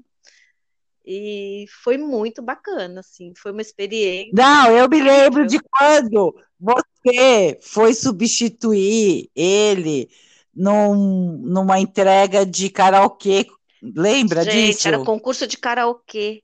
E 1.04 1.64
foi 1.82 1.96
muito 1.96 2.40
bacana, 2.40 3.00
assim, 3.00 3.32
foi 3.36 3.50
uma 3.50 3.62
experiência. 3.62 4.32
Não, 4.32 4.70
eu 4.70 4.88
me 4.88 5.02
lembro 5.02 5.46
de 5.46 5.58
quando 5.58 6.34
você 6.58 7.58
foi 7.62 7.94
substituir 7.94 9.28
ele 9.34 10.08
num, 10.54 11.38
numa 11.42 11.80
entrega 11.80 12.44
de 12.44 12.68
karaokê 12.68 13.46
Lembra 13.82 14.44
Gente, 14.44 14.74
disso? 14.74 14.88
era 14.88 15.04
concurso 15.04 15.46
de 15.46 15.56
karaokê. 15.56 16.42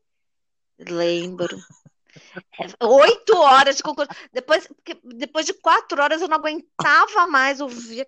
Lembro. 0.78 1.58
Oito 2.80 3.36
horas 3.36 3.76
de 3.76 3.82
concurso. 3.82 4.10
Depois, 4.32 4.68
depois 5.04 5.46
de 5.46 5.54
quatro 5.54 6.02
horas 6.02 6.20
eu 6.20 6.28
não 6.28 6.36
aguentava 6.36 7.26
mais 7.26 7.60
ouvir 7.60 8.06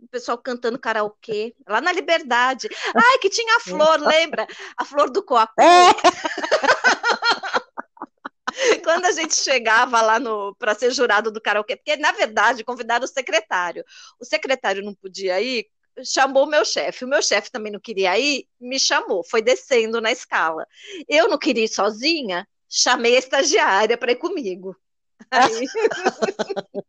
o 0.00 0.08
pessoal 0.08 0.38
cantando 0.38 0.78
karaokê, 0.78 1.54
lá 1.68 1.80
na 1.80 1.92
Liberdade. 1.92 2.68
Ai, 2.94 3.18
que 3.18 3.28
tinha 3.28 3.56
a 3.56 3.60
flor, 3.60 4.00
lembra? 4.00 4.46
A 4.76 4.84
flor 4.84 5.10
do 5.10 5.22
coacu. 5.22 5.60
É. 5.60 5.92
Quando 8.82 9.04
a 9.04 9.12
gente 9.12 9.34
chegava 9.34 10.00
lá 10.00 10.18
para 10.58 10.74
ser 10.74 10.90
jurado 10.90 11.30
do 11.30 11.40
karaokê, 11.40 11.76
porque 11.76 11.96
na 11.96 12.12
verdade 12.12 12.64
convidaram 12.64 13.04
o 13.04 13.08
secretário. 13.08 13.84
O 14.18 14.24
secretário 14.24 14.82
não 14.82 14.94
podia 14.94 15.40
ir, 15.40 15.66
chamou 16.04 16.44
o 16.44 16.48
meu 16.48 16.64
chefe. 16.64 17.04
O 17.04 17.08
meu 17.08 17.22
chefe 17.22 17.50
também 17.50 17.72
não 17.72 17.80
queria 17.80 18.18
ir, 18.18 18.46
me 18.60 18.78
chamou, 18.78 19.24
foi 19.24 19.42
descendo 19.42 20.00
na 20.00 20.12
escala. 20.12 20.66
Eu 21.08 21.28
não 21.28 21.38
queria 21.38 21.64
ir 21.64 21.68
sozinha, 21.68 22.46
chamei 22.68 23.16
a 23.16 23.18
estagiária 23.18 23.96
para 23.96 24.12
ir 24.12 24.16
comigo. 24.16 24.76
Aí... 25.30 25.66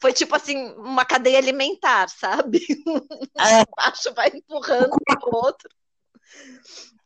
Foi 0.00 0.12
tipo 0.12 0.34
assim, 0.34 0.72
uma 0.72 1.04
cadeia 1.04 1.38
alimentar, 1.38 2.08
sabe? 2.08 2.60
É. 3.38 3.64
Baixo 3.76 4.12
vai 4.14 4.28
empurrando 4.28 4.92
o 4.92 5.36
outro. 5.36 5.68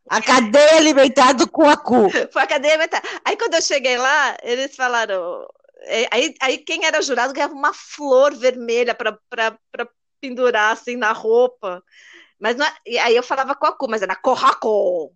A 0.09 0.21
cadeia 0.21 0.77
alimentar 0.77 1.33
do 1.33 1.49
Cuacu. 1.49 2.11
Foi 2.33 2.43
a 2.43 2.47
cadeia 2.47 2.75
alimentar. 2.75 3.03
Aí 3.25 3.37
quando 3.37 3.55
eu 3.55 3.63
cheguei 3.63 3.97
lá, 3.97 4.37
eles 4.43 4.75
falaram. 4.75 5.47
É, 5.83 6.09
aí, 6.11 6.35
aí 6.41 6.59
quem 6.59 6.85
era 6.85 7.01
jurado 7.03 7.33
ganhava 7.33 7.55
uma 7.55 7.73
flor 7.73 8.35
vermelha 8.35 8.95
para 8.95 9.19
pendurar 10.21 10.73
assim 10.73 10.97
na 10.97 11.13
roupa. 11.13 11.83
Mas 12.39 12.57
não, 12.57 12.67
é, 12.87 12.99
aí 12.99 13.17
eu 13.17 13.23
falava 13.23 13.55
Cuacu, 13.55 13.89
mas 13.89 14.03
era 14.03 14.15
Corraco. 14.15 15.15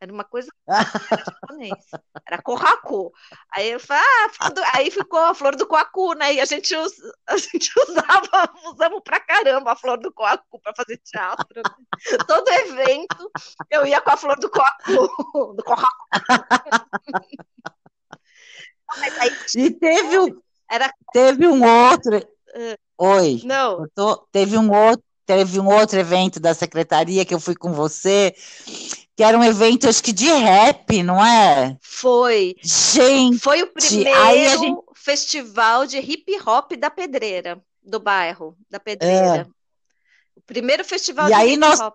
Era 0.00 0.10
uma 0.10 0.24
coisa 0.24 0.50
japonês. 1.46 1.84
Era 2.26 2.40
Corracu. 2.40 3.12
Aí 3.52 3.72
eu 3.72 3.78
falei, 3.78 4.02
ah, 4.02 4.54
aí 4.74 4.90
ficou 4.90 5.18
a 5.18 5.34
flor 5.34 5.54
do 5.54 5.66
coacu, 5.66 6.14
né? 6.14 6.32
E 6.32 6.40
a 6.40 6.46
gente, 6.46 6.74
us, 6.74 6.94
a 7.28 7.36
gente 7.36 7.70
usava, 7.86 8.50
usamos 8.72 9.02
pra 9.04 9.20
caramba 9.20 9.72
a 9.72 9.76
flor 9.76 9.98
do 9.98 10.10
coacu 10.10 10.58
para 10.62 10.74
fazer 10.74 10.96
teatro. 11.04 11.46
Né? 11.54 12.16
Todo 12.26 12.48
evento 12.48 13.30
eu 13.70 13.86
ia 13.86 14.00
com 14.00 14.10
a 14.10 14.16
flor 14.16 14.40
do 14.40 14.50
coacu, 14.50 15.52
do 15.54 15.62
corracu. 15.62 16.06
e 19.54 19.70
teve 19.70 20.18
um, 20.18 20.40
era... 20.70 20.90
teve 21.12 21.46
um 21.46 21.62
outro. 21.62 22.26
Oi. 23.02 23.40
Não. 23.44 23.86
Tô, 23.94 24.16
teve 24.30 24.58
um 24.58 24.70
outro 24.70 25.02
teve 25.24 25.60
um 25.60 25.68
outro 25.68 25.98
evento 25.98 26.40
da 26.40 26.52
secretaria 26.52 27.24
que 27.24 27.32
eu 27.32 27.38
fui 27.38 27.54
com 27.54 27.72
você, 27.72 28.34
que 29.16 29.22
era 29.22 29.38
um 29.38 29.44
evento, 29.44 29.88
acho 29.88 30.02
que 30.02 30.12
de 30.12 30.26
rap, 30.26 31.02
não 31.04 31.24
é? 31.24 31.76
Foi. 31.80 32.56
Gente! 32.60 33.38
Foi 33.38 33.62
o 33.62 33.68
primeiro 33.68 34.58
gente... 34.58 34.82
festival 34.96 35.86
de 35.86 35.98
hip 35.98 36.36
hop 36.44 36.72
da 36.72 36.90
Pedreira, 36.90 37.62
do 37.80 38.00
bairro, 38.00 38.56
da 38.68 38.80
Pedreira. 38.80 39.42
É. 39.42 39.46
O 40.34 40.40
primeiro 40.40 40.84
festival 40.84 41.30
e 41.30 41.32
de 41.32 41.52
hip 41.52 41.56
nós, 41.58 41.78
hop. 41.78 41.94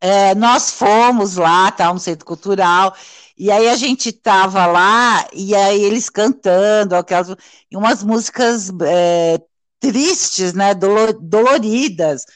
É, 0.00 0.34
nós 0.34 0.72
fomos 0.72 1.36
lá, 1.36 1.70
tá, 1.70 1.92
no 1.92 2.00
Centro 2.00 2.26
Cultural, 2.26 2.96
e 3.40 3.50
aí 3.50 3.70
a 3.70 3.74
gente 3.74 4.12
tava 4.12 4.66
lá, 4.66 5.26
e 5.32 5.54
aí 5.54 5.82
eles 5.82 6.10
cantando, 6.10 6.94
aquelas, 6.94 7.34
umas 7.72 8.02
músicas 8.04 8.70
é, 8.82 9.40
tristes, 9.80 10.52
né, 10.52 10.74
doloridas, 10.74 12.26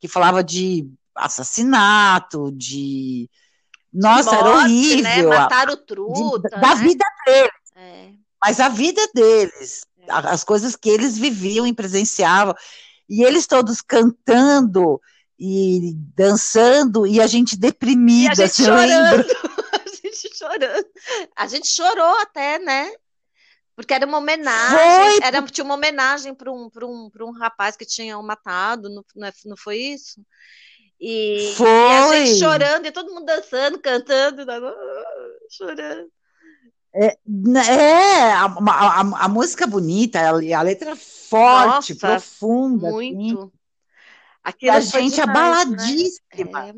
que 0.00 0.06
falava 0.06 0.40
de 0.44 0.88
assassinato, 1.16 2.52
de. 2.52 3.28
Nossa, 3.92 4.30
morte, 4.30 4.38
era 4.38 4.54
né? 4.54 4.62
horrível. 4.62 5.30
Né? 5.30 5.36
Mataram 5.36 5.72
o 5.74 5.76
truta. 5.78 6.48
De, 6.48 6.60
da 6.60 6.74
né? 6.76 6.80
vida 6.80 7.04
deles. 7.26 7.52
É. 7.74 8.10
Mas 8.40 8.60
a 8.60 8.68
vida 8.68 9.02
deles, 9.12 9.84
é. 9.98 10.12
as 10.12 10.44
coisas 10.44 10.76
que 10.76 10.88
eles 10.88 11.18
viviam 11.18 11.66
e 11.66 11.72
presenciavam. 11.72 12.54
E 13.08 13.24
eles 13.24 13.48
todos 13.48 13.80
cantando 13.80 15.00
e 15.36 15.92
dançando, 16.16 17.04
e 17.04 17.20
a 17.20 17.26
gente 17.26 17.56
deprimida. 17.56 18.40
E 18.40 18.44
a 18.44 18.46
gente 18.46 18.62
chorando. 18.62 19.26
a 19.58 19.61
gente 20.14 20.36
chorando. 20.36 20.86
A 21.36 21.46
gente 21.46 21.68
chorou 21.68 22.18
até, 22.20 22.58
né? 22.58 22.92
Porque 23.74 23.94
era 23.94 24.06
uma 24.06 24.18
homenagem, 24.18 25.18
foi. 25.18 25.26
era 25.26 25.42
tinha 25.42 25.64
uma 25.64 25.74
homenagem 25.74 26.34
para 26.34 26.52
um, 26.52 26.70
um, 26.82 27.10
um 27.20 27.32
rapaz 27.32 27.74
que 27.74 27.86
tinha 27.86 28.20
matado, 28.22 28.90
não, 28.90 29.02
não 29.46 29.56
foi 29.56 29.78
isso? 29.78 30.20
E, 31.04 31.52
Foi. 31.56 31.66
e 31.66 31.70
a 31.70 32.24
gente 32.24 32.38
chorando, 32.38 32.86
e 32.86 32.92
todo 32.92 33.12
mundo 33.12 33.24
dançando, 33.24 33.80
cantando, 33.80 34.46
chorando. 35.50 36.08
É, 36.94 37.18
é 37.68 38.32
a, 38.32 38.44
a, 38.44 39.24
a, 39.24 39.28
música 39.28 39.66
bonita, 39.66 40.20
a, 40.20 40.28
a 40.28 40.62
letra 40.62 40.94
forte, 40.94 41.94
Nossa, 41.94 41.96
profunda. 41.96 42.88
Assim. 42.88 43.14
Muito. 43.14 43.52
Assim. 44.44 44.68
a 44.68 44.78
gente 44.78 45.14
demais, 45.16 45.62
abaladíssima. 45.62 46.72
Né? 46.72 46.74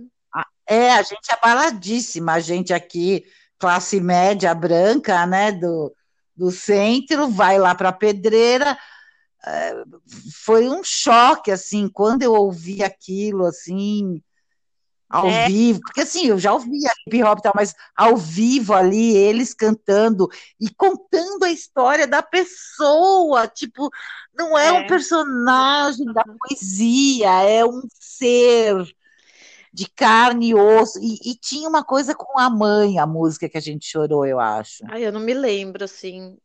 É. 0.66 0.76
é, 0.76 0.92
a 0.92 1.02
gente 1.02 1.30
abaladíssima. 1.30 2.32
A 2.34 2.40
gente 2.40 2.72
aqui, 2.72 3.24
classe 3.58 4.00
média 4.00 4.54
branca, 4.54 5.26
né, 5.26 5.52
do, 5.52 5.94
do 6.36 6.50
centro, 6.50 7.28
vai 7.28 7.58
lá 7.58 7.74
para 7.74 7.90
a 7.90 7.92
pedreira 7.92 8.76
foi 10.32 10.68
um 10.68 10.82
choque, 10.82 11.50
assim, 11.50 11.88
quando 11.88 12.22
eu 12.22 12.32
ouvi 12.32 12.82
aquilo, 12.82 13.44
assim, 13.44 14.22
ao 15.08 15.28
é. 15.28 15.46
vivo, 15.46 15.80
porque 15.80 16.00
assim, 16.00 16.26
eu 16.26 16.38
já 16.38 16.52
ouvia 16.52 16.90
hip 17.06 17.22
hop 17.22 17.38
e 17.38 17.42
tal, 17.42 17.52
mas 17.54 17.74
ao 17.94 18.16
vivo 18.16 18.72
ali, 18.72 19.16
eles 19.16 19.54
cantando 19.54 20.28
e 20.58 20.68
contando 20.70 21.44
a 21.44 21.50
história 21.50 22.06
da 22.06 22.22
pessoa, 22.22 23.46
tipo, 23.46 23.90
não 24.34 24.58
é, 24.58 24.68
é. 24.68 24.72
um 24.72 24.86
personagem 24.86 26.06
da 26.12 26.24
poesia, 26.24 27.30
é 27.42 27.64
um 27.64 27.82
ser 28.00 28.74
de 29.74 29.90
carne 29.90 30.50
e 30.50 30.54
osso, 30.54 31.00
e, 31.00 31.32
e, 31.32 31.34
tinha 31.34 31.68
uma 31.68 31.82
coisa 31.82 32.14
com 32.14 32.38
a 32.38 32.48
mãe, 32.48 33.00
a 33.00 33.06
música 33.06 33.48
que 33.48 33.58
a 33.58 33.60
gente 33.60 33.90
chorou, 33.90 34.24
eu 34.24 34.38
acho. 34.38 34.84
Ai, 34.88 35.04
eu 35.04 35.10
não 35.10 35.18
me 35.18 35.34
lembro, 35.34 35.84
assim, 35.84 36.38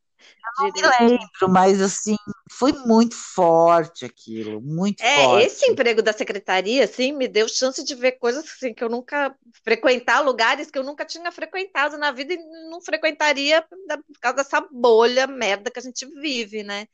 eu 0.59 0.65
não 0.65 0.71
me 0.71 0.81
lembro, 0.99 1.47
mas 1.47 1.79
assim, 1.79 2.15
foi 2.49 2.71
muito 2.71 3.13
forte 3.13 4.03
aquilo, 4.03 4.59
muito 4.59 5.03
é, 5.03 5.23
forte. 5.23 5.45
Esse 5.45 5.71
emprego 5.71 6.01
da 6.01 6.11
secretaria, 6.11 6.83
assim, 6.83 7.11
me 7.11 7.27
deu 7.27 7.47
chance 7.47 7.83
de 7.83 7.93
ver 7.93 8.13
coisas 8.13 8.43
assim, 8.45 8.73
que 8.73 8.83
eu 8.83 8.89
nunca, 8.89 9.35
frequentar 9.63 10.21
lugares 10.21 10.71
que 10.71 10.79
eu 10.79 10.83
nunca 10.83 11.05
tinha 11.05 11.31
frequentado 11.31 11.99
na 11.99 12.11
vida 12.11 12.33
e 12.33 12.37
não 12.67 12.81
frequentaria 12.81 13.61
por 13.61 14.19
causa 14.19 14.37
dessa 14.37 14.59
bolha 14.71 15.27
merda 15.27 15.69
que 15.69 15.77
a 15.77 15.83
gente 15.83 16.03
vive, 16.19 16.63
né? 16.63 16.87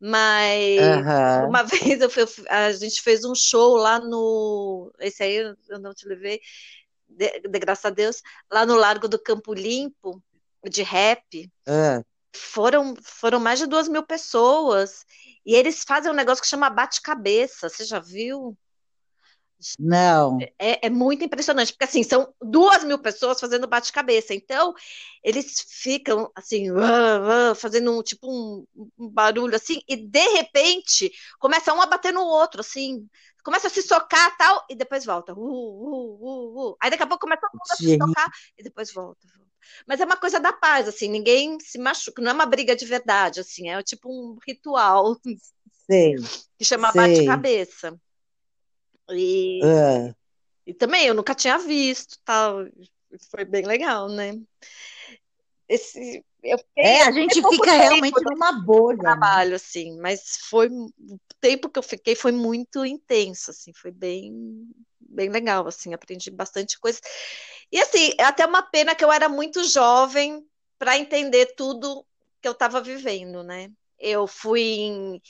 Mas 0.00 0.80
uhum. 0.80 1.48
uma 1.48 1.62
vez 1.64 2.00
eu 2.00 2.08
fui, 2.08 2.24
a 2.48 2.72
gente 2.72 3.02
fez 3.02 3.24
um 3.24 3.34
show 3.34 3.76
lá 3.76 3.98
no. 4.00 4.92
Esse 4.98 5.22
aí 5.22 5.36
eu 5.68 5.78
não 5.78 5.92
te 5.92 6.08
levei, 6.08 6.40
de, 7.08 7.40
de 7.40 7.58
graças 7.58 7.84
a 7.84 7.90
Deus, 7.90 8.22
lá 8.50 8.64
no 8.64 8.76
Largo 8.76 9.08
do 9.08 9.18
Campo 9.18 9.52
Limpo, 9.52 10.22
de 10.68 10.82
rap. 10.82 11.50
Uhum 11.68 12.02
foram, 12.34 12.94
foram 13.02 13.40
mais 13.40 13.58
de 13.58 13.66
duas 13.66 13.88
mil 13.88 14.02
pessoas. 14.02 15.04
E 15.44 15.54
eles 15.54 15.82
fazem 15.82 16.10
um 16.10 16.14
negócio 16.14 16.42
que 16.42 16.48
chama 16.48 16.70
bate-cabeça. 16.70 17.68
Você 17.68 17.84
já 17.84 17.98
viu? 17.98 18.56
Não. 19.78 20.38
É, 20.58 20.86
é, 20.86 20.90
muito 20.90 21.24
impressionante, 21.24 21.72
porque 21.72 21.84
assim, 21.84 22.02
são 22.02 22.32
duas 22.40 22.84
mil 22.84 22.98
pessoas 22.98 23.40
fazendo 23.40 23.66
bate-cabeça. 23.66 24.34
Então, 24.34 24.74
eles 25.22 25.60
ficam 25.68 26.30
assim, 26.34 26.70
uh, 26.70 27.52
uh, 27.52 27.54
fazendo 27.54 27.98
um 27.98 28.02
tipo 28.02 28.26
um, 28.30 28.66
um, 28.98 29.08
barulho 29.08 29.54
assim, 29.54 29.82
e 29.88 29.96
de 29.96 30.28
repente 30.28 31.12
começa 31.38 31.74
um 31.74 31.80
a 31.80 31.86
bater 31.86 32.12
no 32.12 32.24
outro, 32.24 32.60
assim, 32.60 33.06
começa 33.44 33.66
a 33.66 33.70
se 33.70 33.82
socar 33.82 34.36
tal, 34.36 34.64
e 34.68 34.74
depois 34.74 35.04
volta. 35.04 35.34
Uh, 35.36 36.76
Aí 36.80 36.90
daqui 36.90 37.02
a 37.02 37.06
pouco 37.06 37.22
começa 37.26 37.46
a 37.46 37.76
se 37.76 37.96
socar 37.98 38.30
e 38.58 38.62
depois 38.62 38.92
volta. 38.92 39.26
volta. 39.26 39.50
Mas 39.86 40.00
é 40.00 40.04
uma 40.04 40.16
coisa 40.16 40.40
da 40.40 40.52
paz, 40.52 40.88
assim, 40.88 41.08
ninguém 41.08 41.58
se 41.60 41.78
machuca, 41.78 42.22
não 42.22 42.30
é 42.30 42.34
uma 42.34 42.46
briga 42.46 42.74
de 42.74 42.86
verdade, 42.86 43.40
assim, 43.40 43.68
é 43.68 43.82
tipo 43.82 44.08
um 44.08 44.38
ritual 44.46 45.16
Sim. 45.90 46.16
que 46.58 46.64
chama 46.64 46.92
bate-cabeça. 46.92 47.98
E, 49.12 49.60
é. 49.64 50.14
e 50.66 50.74
também 50.74 51.06
eu 51.06 51.14
nunca 51.14 51.34
tinha 51.34 51.58
visto, 51.58 52.18
tal, 52.24 52.66
foi 53.30 53.44
bem 53.44 53.64
legal, 53.64 54.08
né? 54.08 54.38
Esse, 55.68 56.24
é, 56.76 57.02
a 57.02 57.12
gente 57.12 57.34
fica 57.34 57.72
realmente 57.72 58.20
numa 58.24 58.52
bolha. 58.52 58.96
Né? 58.96 59.02
Trabalho, 59.02 59.50
né? 59.50 59.56
assim, 59.56 59.98
mas 60.00 60.38
foi 60.48 60.68
o 60.68 60.90
tempo 61.40 61.68
que 61.68 61.78
eu 61.78 61.82
fiquei 61.82 62.14
foi 62.14 62.32
muito 62.32 62.84
intenso, 62.84 63.50
assim, 63.50 63.72
foi 63.72 63.90
bem, 63.90 64.68
bem 64.98 65.28
legal, 65.28 65.66
assim, 65.66 65.94
aprendi 65.94 66.30
bastante 66.30 66.78
coisa. 66.78 67.00
E 67.70 67.80
assim, 67.80 68.12
é 68.18 68.24
até 68.24 68.44
uma 68.46 68.62
pena 68.62 68.94
que 68.94 69.04
eu 69.04 69.12
era 69.12 69.28
muito 69.28 69.62
jovem 69.64 70.44
para 70.78 70.98
entender 70.98 71.54
tudo 71.54 72.04
que 72.40 72.48
eu 72.48 72.52
estava 72.52 72.80
vivendo, 72.80 73.42
né? 73.42 73.70
Eu 73.98 74.26
fui 74.26 74.62
em, 74.62 75.22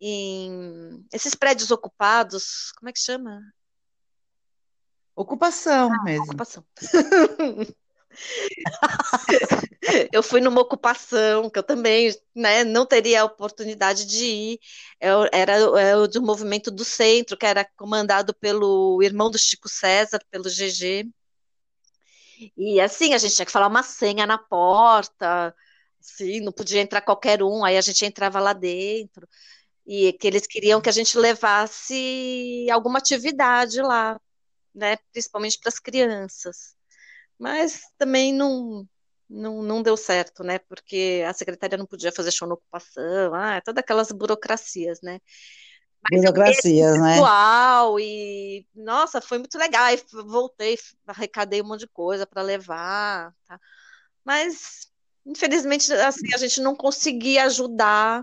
em, 0.00 1.04
esses 1.12 1.34
prédios 1.34 1.70
ocupados, 1.70 2.72
como 2.72 2.88
é 2.88 2.92
que 2.92 3.00
chama? 3.00 3.40
Ocupação 5.14 5.92
ah, 5.92 6.04
mesmo. 6.04 6.24
Ocupação. 6.26 6.64
eu 10.12 10.22
fui 10.22 10.40
numa 10.40 10.60
ocupação 10.60 11.50
que 11.50 11.58
eu 11.58 11.62
também 11.62 12.14
né, 12.34 12.64
não 12.64 12.86
teria 12.86 13.22
a 13.22 13.24
oportunidade 13.24 14.06
de 14.06 14.24
ir. 14.24 14.60
Eu, 15.00 15.28
era, 15.32 15.54
era 15.80 15.98
o 15.98 16.08
do 16.08 16.22
movimento 16.22 16.70
do 16.70 16.84
centro, 16.84 17.36
que 17.36 17.46
era 17.46 17.64
comandado 17.76 18.34
pelo 18.34 19.02
irmão 19.02 19.30
do 19.30 19.38
Chico 19.38 19.68
César, 19.68 20.20
pelo 20.30 20.48
GG. 20.48 21.10
E 22.56 22.80
assim, 22.80 23.14
a 23.14 23.18
gente 23.18 23.34
tinha 23.34 23.46
que 23.46 23.52
falar 23.52 23.66
uma 23.66 23.82
senha 23.82 24.26
na 24.26 24.38
porta, 24.38 25.54
sim, 26.00 26.40
não 26.40 26.52
podia 26.52 26.80
entrar 26.80 27.00
qualquer 27.00 27.42
um, 27.42 27.64
aí 27.64 27.76
a 27.76 27.80
gente 27.80 28.04
entrava 28.04 28.38
lá 28.40 28.52
dentro. 28.52 29.28
E 29.90 30.12
que 30.12 30.26
eles 30.26 30.46
queriam 30.46 30.82
que 30.82 30.88
a 30.90 30.92
gente 30.92 31.16
levasse 31.16 32.66
alguma 32.70 32.98
atividade 32.98 33.80
lá, 33.80 34.20
né, 34.74 34.98
principalmente 35.10 35.58
para 35.58 35.70
as 35.70 35.78
crianças. 35.78 36.76
Mas 37.38 37.80
também 37.96 38.34
não, 38.34 38.86
não, 39.28 39.62
não 39.62 39.82
deu 39.82 39.96
certo, 39.96 40.44
né? 40.44 40.58
Porque 40.58 41.24
a 41.26 41.32
secretária 41.32 41.78
não 41.78 41.86
podia 41.86 42.12
fazer 42.12 42.30
show 42.30 42.46
na 42.46 42.54
ocupação, 42.54 43.34
ah, 43.34 43.62
todas 43.64 43.80
aquelas 43.80 44.12
burocracias, 44.12 45.00
né? 45.02 45.20
Mas 46.10 46.20
burocracias, 46.20 47.00
né? 47.00 47.16
E, 47.98 48.66
nossa, 48.74 49.22
foi 49.22 49.38
muito 49.38 49.56
legal. 49.56 49.84
Aí 49.84 49.98
voltei, 50.26 50.78
arrecadei 51.06 51.62
um 51.62 51.66
monte 51.66 51.80
de 51.80 51.88
coisa 51.88 52.26
para 52.26 52.42
levar, 52.42 53.34
tá? 53.46 53.58
Mas, 54.24 54.90
infelizmente, 55.24 55.90
assim, 55.94 56.34
a 56.34 56.36
gente 56.36 56.60
não 56.60 56.76
conseguia 56.76 57.44
ajudar 57.44 58.22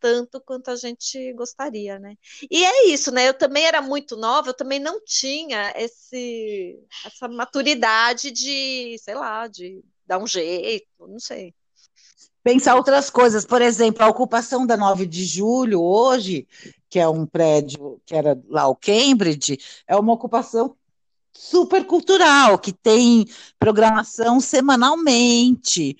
tanto 0.00 0.40
quanto 0.40 0.70
a 0.70 0.76
gente 0.76 1.32
gostaria, 1.34 1.98
né? 1.98 2.14
E 2.50 2.64
é 2.64 2.86
isso, 2.88 3.10
né? 3.10 3.28
Eu 3.28 3.34
também 3.34 3.64
era 3.64 3.80
muito 3.80 4.16
nova, 4.16 4.50
eu 4.50 4.54
também 4.54 4.78
não 4.78 5.00
tinha 5.04 5.72
esse, 5.76 6.78
essa 7.04 7.28
maturidade 7.28 8.30
de, 8.30 8.96
sei 8.98 9.14
lá, 9.14 9.46
de 9.46 9.82
dar 10.06 10.18
um 10.18 10.26
jeito, 10.26 10.86
não 11.00 11.18
sei. 11.18 11.54
Pensar 12.42 12.76
outras 12.76 13.10
coisas, 13.10 13.44
por 13.44 13.60
exemplo, 13.60 14.04
a 14.04 14.08
ocupação 14.08 14.64
da 14.64 14.76
9 14.76 15.04
de 15.04 15.24
julho 15.24 15.82
hoje, 15.82 16.46
que 16.88 16.98
é 16.98 17.08
um 17.08 17.26
prédio 17.26 18.00
que 18.06 18.14
era 18.14 18.40
lá 18.48 18.68
o 18.68 18.76
Cambridge, 18.76 19.58
é 19.86 19.96
uma 19.96 20.12
ocupação 20.12 20.76
super 21.32 21.84
cultural, 21.84 22.58
que 22.58 22.72
tem 22.72 23.26
programação 23.58 24.40
semanalmente. 24.40 25.96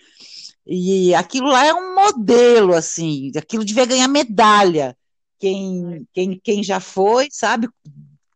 E 0.67 1.15
aquilo 1.15 1.49
lá 1.49 1.65
é 1.65 1.73
um 1.73 1.95
modelo, 1.95 2.75
assim, 2.75 3.31
aquilo 3.37 3.65
devia 3.65 3.87
ganhar 3.87 4.09
medalha. 4.09 4.97
Quem, 5.39 6.07
quem, 6.13 6.41
quem 6.43 6.63
já 6.63 6.81
foi 6.81 7.29
sabe 7.31 7.69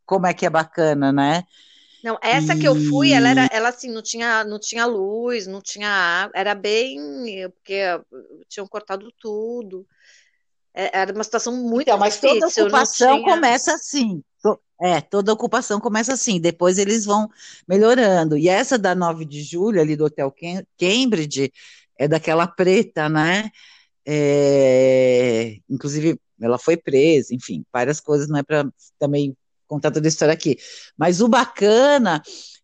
como 0.07 0.27
é 0.27 0.35
que 0.35 0.47
é 0.47 0.51
bacana, 0.51 1.13
né? 1.13 1.43
Não, 2.05 2.19
essa 2.23 2.55
e... 2.55 2.61
que 2.61 2.69
eu 2.69 2.75
fui, 2.75 3.13
ela 3.13 3.29
era, 3.29 3.49
ela 3.53 3.69
assim, 3.69 3.91
não 3.91 4.03
tinha, 4.03 4.45
não 4.45 4.59
tinha 4.59 4.87
luz, 4.87 5.47
não 5.47 5.61
tinha 5.61 5.89
água, 5.89 6.33
era 6.35 6.55
bem, 6.55 6.99
porque 7.51 7.81
tinham 8.49 8.67
cortado 8.67 9.13
tudo. 9.21 9.87
É, 10.73 10.99
era 11.01 11.13
uma 11.13 11.25
situação 11.25 11.55
muito 11.55 11.89
então, 11.89 11.99
mas 11.99 12.15
difícil. 12.15 12.41
Mas 12.41 12.55
toda 12.55 12.67
ocupação 12.67 13.17
tinha... 13.17 13.35
começa 13.35 13.75
assim. 13.75 14.23
É, 14.83 14.99
toda 14.99 15.33
ocupação 15.33 15.79
começa 15.79 16.15
assim, 16.15 16.41
depois 16.41 16.79
eles 16.79 17.05
vão 17.05 17.29
melhorando. 17.69 18.39
E 18.39 18.49
essa 18.49 18.79
da 18.79 18.95
9 18.95 19.27
de 19.27 19.43
julho, 19.43 19.79
ali 19.79 19.95
do 19.95 20.07
Hotel 20.07 20.35
Cambridge, 20.79 21.53
é 22.01 22.09
daquela 22.09 22.47
preta, 22.47 23.11
né? 23.11 23.51
É, 24.07 25.59
inclusive, 25.69 26.19
ela 26.41 26.59
foi 26.59 26.75
presa, 26.75 27.35
enfim, 27.35 27.63
várias 27.71 28.01
coisas, 28.01 28.27
não 28.27 28.39
é 28.39 28.43
para 28.43 28.67
também 28.99 29.37
contar 29.69 29.91
toda 29.91 30.09
a 30.09 30.09
história 30.09 30.33
aqui. 30.33 30.57
Mas 30.97 31.21
o 31.21 31.29
bacana 31.29 32.23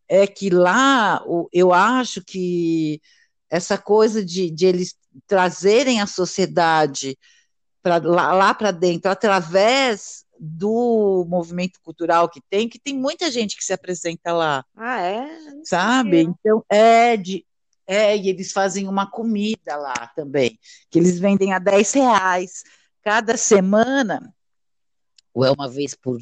é 0.09 0.27
que 0.27 0.49
lá, 0.49 1.23
eu 1.53 1.71
acho 1.71 2.25
que 2.25 2.99
essa 3.51 3.77
coisa 3.77 4.25
de, 4.25 4.51
de 4.51 4.65
eles 4.65 4.97
trazerem 5.27 6.01
a 6.01 6.07
sociedade 6.07 7.19
pra, 7.83 7.99
lá, 7.99 8.33
lá 8.33 8.55
para 8.55 8.71
dentro, 8.71 9.11
através 9.11 10.25
do 10.41 11.27
movimento 11.29 11.79
cultural 11.83 12.29
que 12.31 12.41
tem, 12.49 12.71
que 12.71 12.79
tem 12.79 12.97
muita 12.97 13.31
gente 13.31 13.55
que 13.55 13.65
se 13.65 13.73
apresenta 13.75 14.33
lá. 14.33 14.65
Ah, 14.75 15.03
é? 15.03 15.29
Sabe? 15.63 16.21
Então, 16.21 16.65
é 16.71 17.19
de, 17.19 17.45
é, 17.87 18.17
e 18.17 18.29
eles 18.29 18.53
fazem 18.53 18.89
uma 18.89 19.11
comida 19.11 19.77
lá 19.77 20.11
também, 20.15 20.59
que 20.91 20.99
eles 20.99 21.19
vendem 21.19 21.53
a 21.53 21.59
10 21.59 21.93
reais 21.95 22.65
cada 23.03 23.37
semana, 23.37 24.35
ou 25.33 25.45
é 25.45 25.51
uma 25.51 25.69
vez 25.69 25.95
por. 25.95 26.19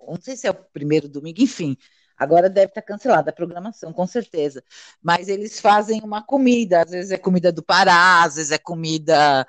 Não 0.00 0.20
sei 0.20 0.36
se 0.36 0.46
é 0.46 0.50
o 0.50 0.54
primeiro 0.54 1.08
domingo, 1.08 1.40
enfim. 1.40 1.76
Agora 2.16 2.48
deve 2.48 2.68
estar 2.68 2.82
cancelada 2.82 3.30
a 3.30 3.34
programação, 3.34 3.92
com 3.92 4.06
certeza. 4.06 4.62
Mas 5.02 5.28
eles 5.28 5.60
fazem 5.60 6.00
uma 6.02 6.22
comida, 6.22 6.82
às 6.82 6.90
vezes 6.90 7.10
é 7.10 7.18
comida 7.18 7.50
do 7.52 7.62
Pará, 7.62 8.22
às 8.22 8.36
vezes 8.36 8.52
é 8.52 8.58
comida 8.58 9.46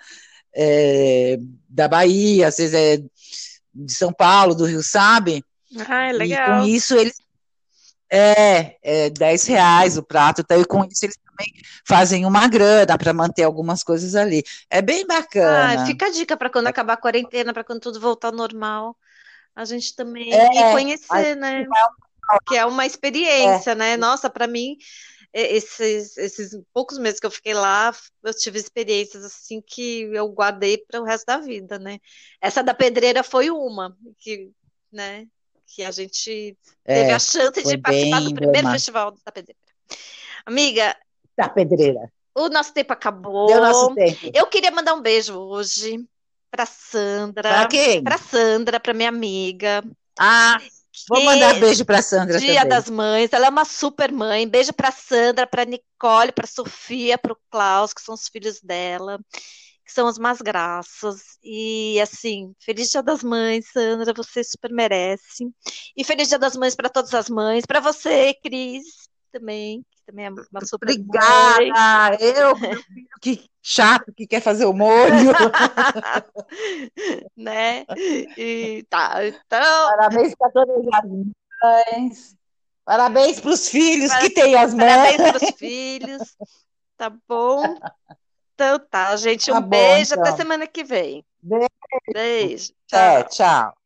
é, 0.54 1.38
da 1.70 1.88
Bahia, 1.88 2.48
às 2.48 2.58
vezes 2.58 2.74
é 2.74 2.98
de 3.74 3.94
São 3.94 4.12
Paulo, 4.14 4.56
do 4.56 4.66
Rio, 4.66 4.82
sabe? 4.82 5.44
Ah, 5.88 6.10
é 6.10 6.14
legal. 6.14 6.60
E 6.60 6.62
com 6.62 6.68
isso 6.68 6.96
eles 6.96 7.20
é, 8.16 8.78
é 8.82 9.10
10 9.10 9.46
reais 9.48 9.98
o 9.98 10.04
prato, 10.04 10.44
tá? 10.44 10.58
e 10.58 10.66
com 10.66 10.86
isso 10.86 11.06
eles 11.06 11.18
também 11.18 11.54
fazem 11.86 12.26
uma 12.26 12.48
grana 12.48 12.98
para 12.98 13.14
manter 13.14 13.44
algumas 13.44 13.84
coisas 13.84 14.16
ali. 14.16 14.44
É 14.70 14.82
bem 14.82 15.06
bacana. 15.06 15.84
Ah, 15.84 15.86
fica 15.86 16.08
a 16.08 16.12
dica 16.12 16.38
para 16.38 16.50
quando 16.50 16.68
acabar 16.68 16.94
a 16.94 16.98
quarentena, 16.98 17.54
para 17.54 17.64
quando 17.64 17.82
tudo 17.82 18.00
voltar 18.00 18.30
ao 18.30 18.36
normal, 18.36 18.96
a 19.56 19.66
gente 19.66 19.96
também 19.96 20.34
é, 20.34 20.72
conhecer, 20.72 21.36
né? 21.36 21.66
Que 22.48 22.58
é 22.58 22.66
uma 22.66 22.86
experiência, 22.86 23.72
é. 23.72 23.76
né? 23.76 23.98
Nossa, 23.98 24.30
para 24.30 24.48
mim, 24.48 24.78
esses, 25.34 26.16
esses 26.18 26.58
poucos 26.74 26.98
meses 26.98 27.20
que 27.20 27.26
eu 27.26 27.32
fiquei 27.32 27.54
lá, 27.54 27.94
eu 28.24 28.34
tive 28.34 28.58
experiências 28.58 29.24
assim 29.26 29.62
que 29.62 30.04
eu 30.14 30.30
guardei 30.30 30.78
para 30.78 31.02
o 31.02 31.04
resto 31.04 31.26
da 31.26 31.38
vida, 31.38 31.78
né? 31.78 32.00
Essa 32.40 32.64
da 32.64 32.74
pedreira 32.74 33.22
foi 33.24 33.50
uma, 33.50 33.96
que, 34.18 34.50
né? 34.92 35.28
Que 35.68 35.84
a 35.84 35.92
gente 35.92 36.58
é, 36.86 36.96
teve 36.96 37.12
a 37.12 37.20
chance 37.20 37.64
de 37.64 37.78
participar 37.78 38.22
do 38.22 38.34
primeiro 38.34 38.70
festival 38.72 39.12
da 39.12 39.32
Pedreira. 39.32 39.60
Amiga. 40.46 40.96
Da 41.38 41.50
Pedreira. 41.50 42.12
O 42.34 42.50
nosso 42.50 42.74
tempo 42.74 42.94
acabou. 42.94 43.48
Deu 43.48 43.62
nosso 43.62 43.96
tempo. 43.96 44.32
Eu 44.34 44.48
queria 44.48 44.72
mandar 44.72 44.94
um 44.94 45.02
beijo 45.02 45.38
hoje 45.38 46.06
para 46.52 46.66
Sandra. 46.66 47.50
Para 47.50 47.68
quem? 47.68 48.04
Para 48.04 48.18
Sandra, 48.18 48.80
para 48.80 48.94
minha 48.94 49.10
amiga. 49.10 49.84
Ah, 50.20 50.62
vou 51.10 51.24
mandar 51.24 51.60
beijo 51.60 51.84
para 51.86 52.02
Sandra 52.02 52.40
Dia 52.40 52.62
também. 52.62 52.70
das 52.70 52.90
Mães. 52.90 53.34
Ela 53.34 53.48
é 53.48 53.50
uma 53.50 53.66
super 53.66 54.12
mãe. 54.12 54.48
Beijo 54.48 54.74
para 54.74 54.92
Sandra, 54.92 55.48
para 55.48 55.66
Nicole, 55.66 56.32
para 56.34 56.48
Sofia, 56.48 57.18
para 57.18 57.34
o 57.34 57.38
Klaus, 57.50 57.94
que 57.94 58.02
são 58.02 58.16
os 58.16 58.28
filhos 58.28 58.62
dela 58.62 59.20
que 59.86 59.92
são 59.92 60.08
as 60.08 60.18
más 60.18 60.42
graças. 60.42 61.38
E 61.44 62.00
assim, 62.02 62.54
feliz 62.60 62.90
Dia 62.90 63.04
das 63.04 63.24
Mães, 63.24 63.70
Sandra, 63.72 64.14
você 64.14 64.44
super 64.44 64.72
merece. 64.72 65.48
E 65.96 66.04
feliz 66.04 66.28
Dia 66.28 66.40
das 66.40 66.58
Mães 66.58 66.76
para 66.76 66.90
todas 66.90 67.14
as 67.14 67.30
mães, 67.30 67.66
para 67.66 67.80
você, 67.80 68.34
Cris, 68.44 69.08
também, 69.32 69.86
que 69.92 70.02
também 70.06 70.26
é 70.26 70.30
uma 70.30 70.66
super 70.66 70.90
Obrigada! 70.90 71.60
Mãe. 71.60 72.18
Eu, 72.20 72.58
meu 72.58 72.82
filho, 72.82 73.08
que 73.22 73.46
chato 73.62 74.12
que 74.14 74.26
quer 74.26 74.42
fazer 74.42 74.66
o 74.66 74.74
molho. 74.74 75.06
né? 77.38 77.86
E 78.38 78.84
tá, 78.90 79.26
então. 79.26 79.90
Parabéns 79.98 80.36
para 80.36 80.52
todas 80.52 80.86
as 80.94 81.06
mães. 81.62 82.36
Parabéns 82.84 83.40
para 83.40 83.52
os 83.52 83.68
filhos 83.68 84.10
Parabéns, 84.10 84.34
que 84.34 84.42
têm 84.42 84.56
as 84.56 84.74
mães. 84.74 84.88
Parabéns 84.88 85.18
para 85.18 85.44
os 85.44 85.58
filhos. 85.58 86.36
Tá 86.98 87.12
bom? 87.28 87.78
Então 88.56 88.80
tá, 88.80 89.16
gente. 89.18 89.52
Um 89.52 89.56
tá 89.56 89.62
bom, 89.62 89.70
beijo. 89.70 90.14
Então. 90.14 90.24
Até 90.24 90.32
semana 90.32 90.66
que 90.66 90.84
vem. 90.84 91.24
Beijo. 91.42 91.70
Beijo. 92.14 92.74
Tchau. 92.88 93.00
É, 93.00 93.24
tchau. 93.24 93.78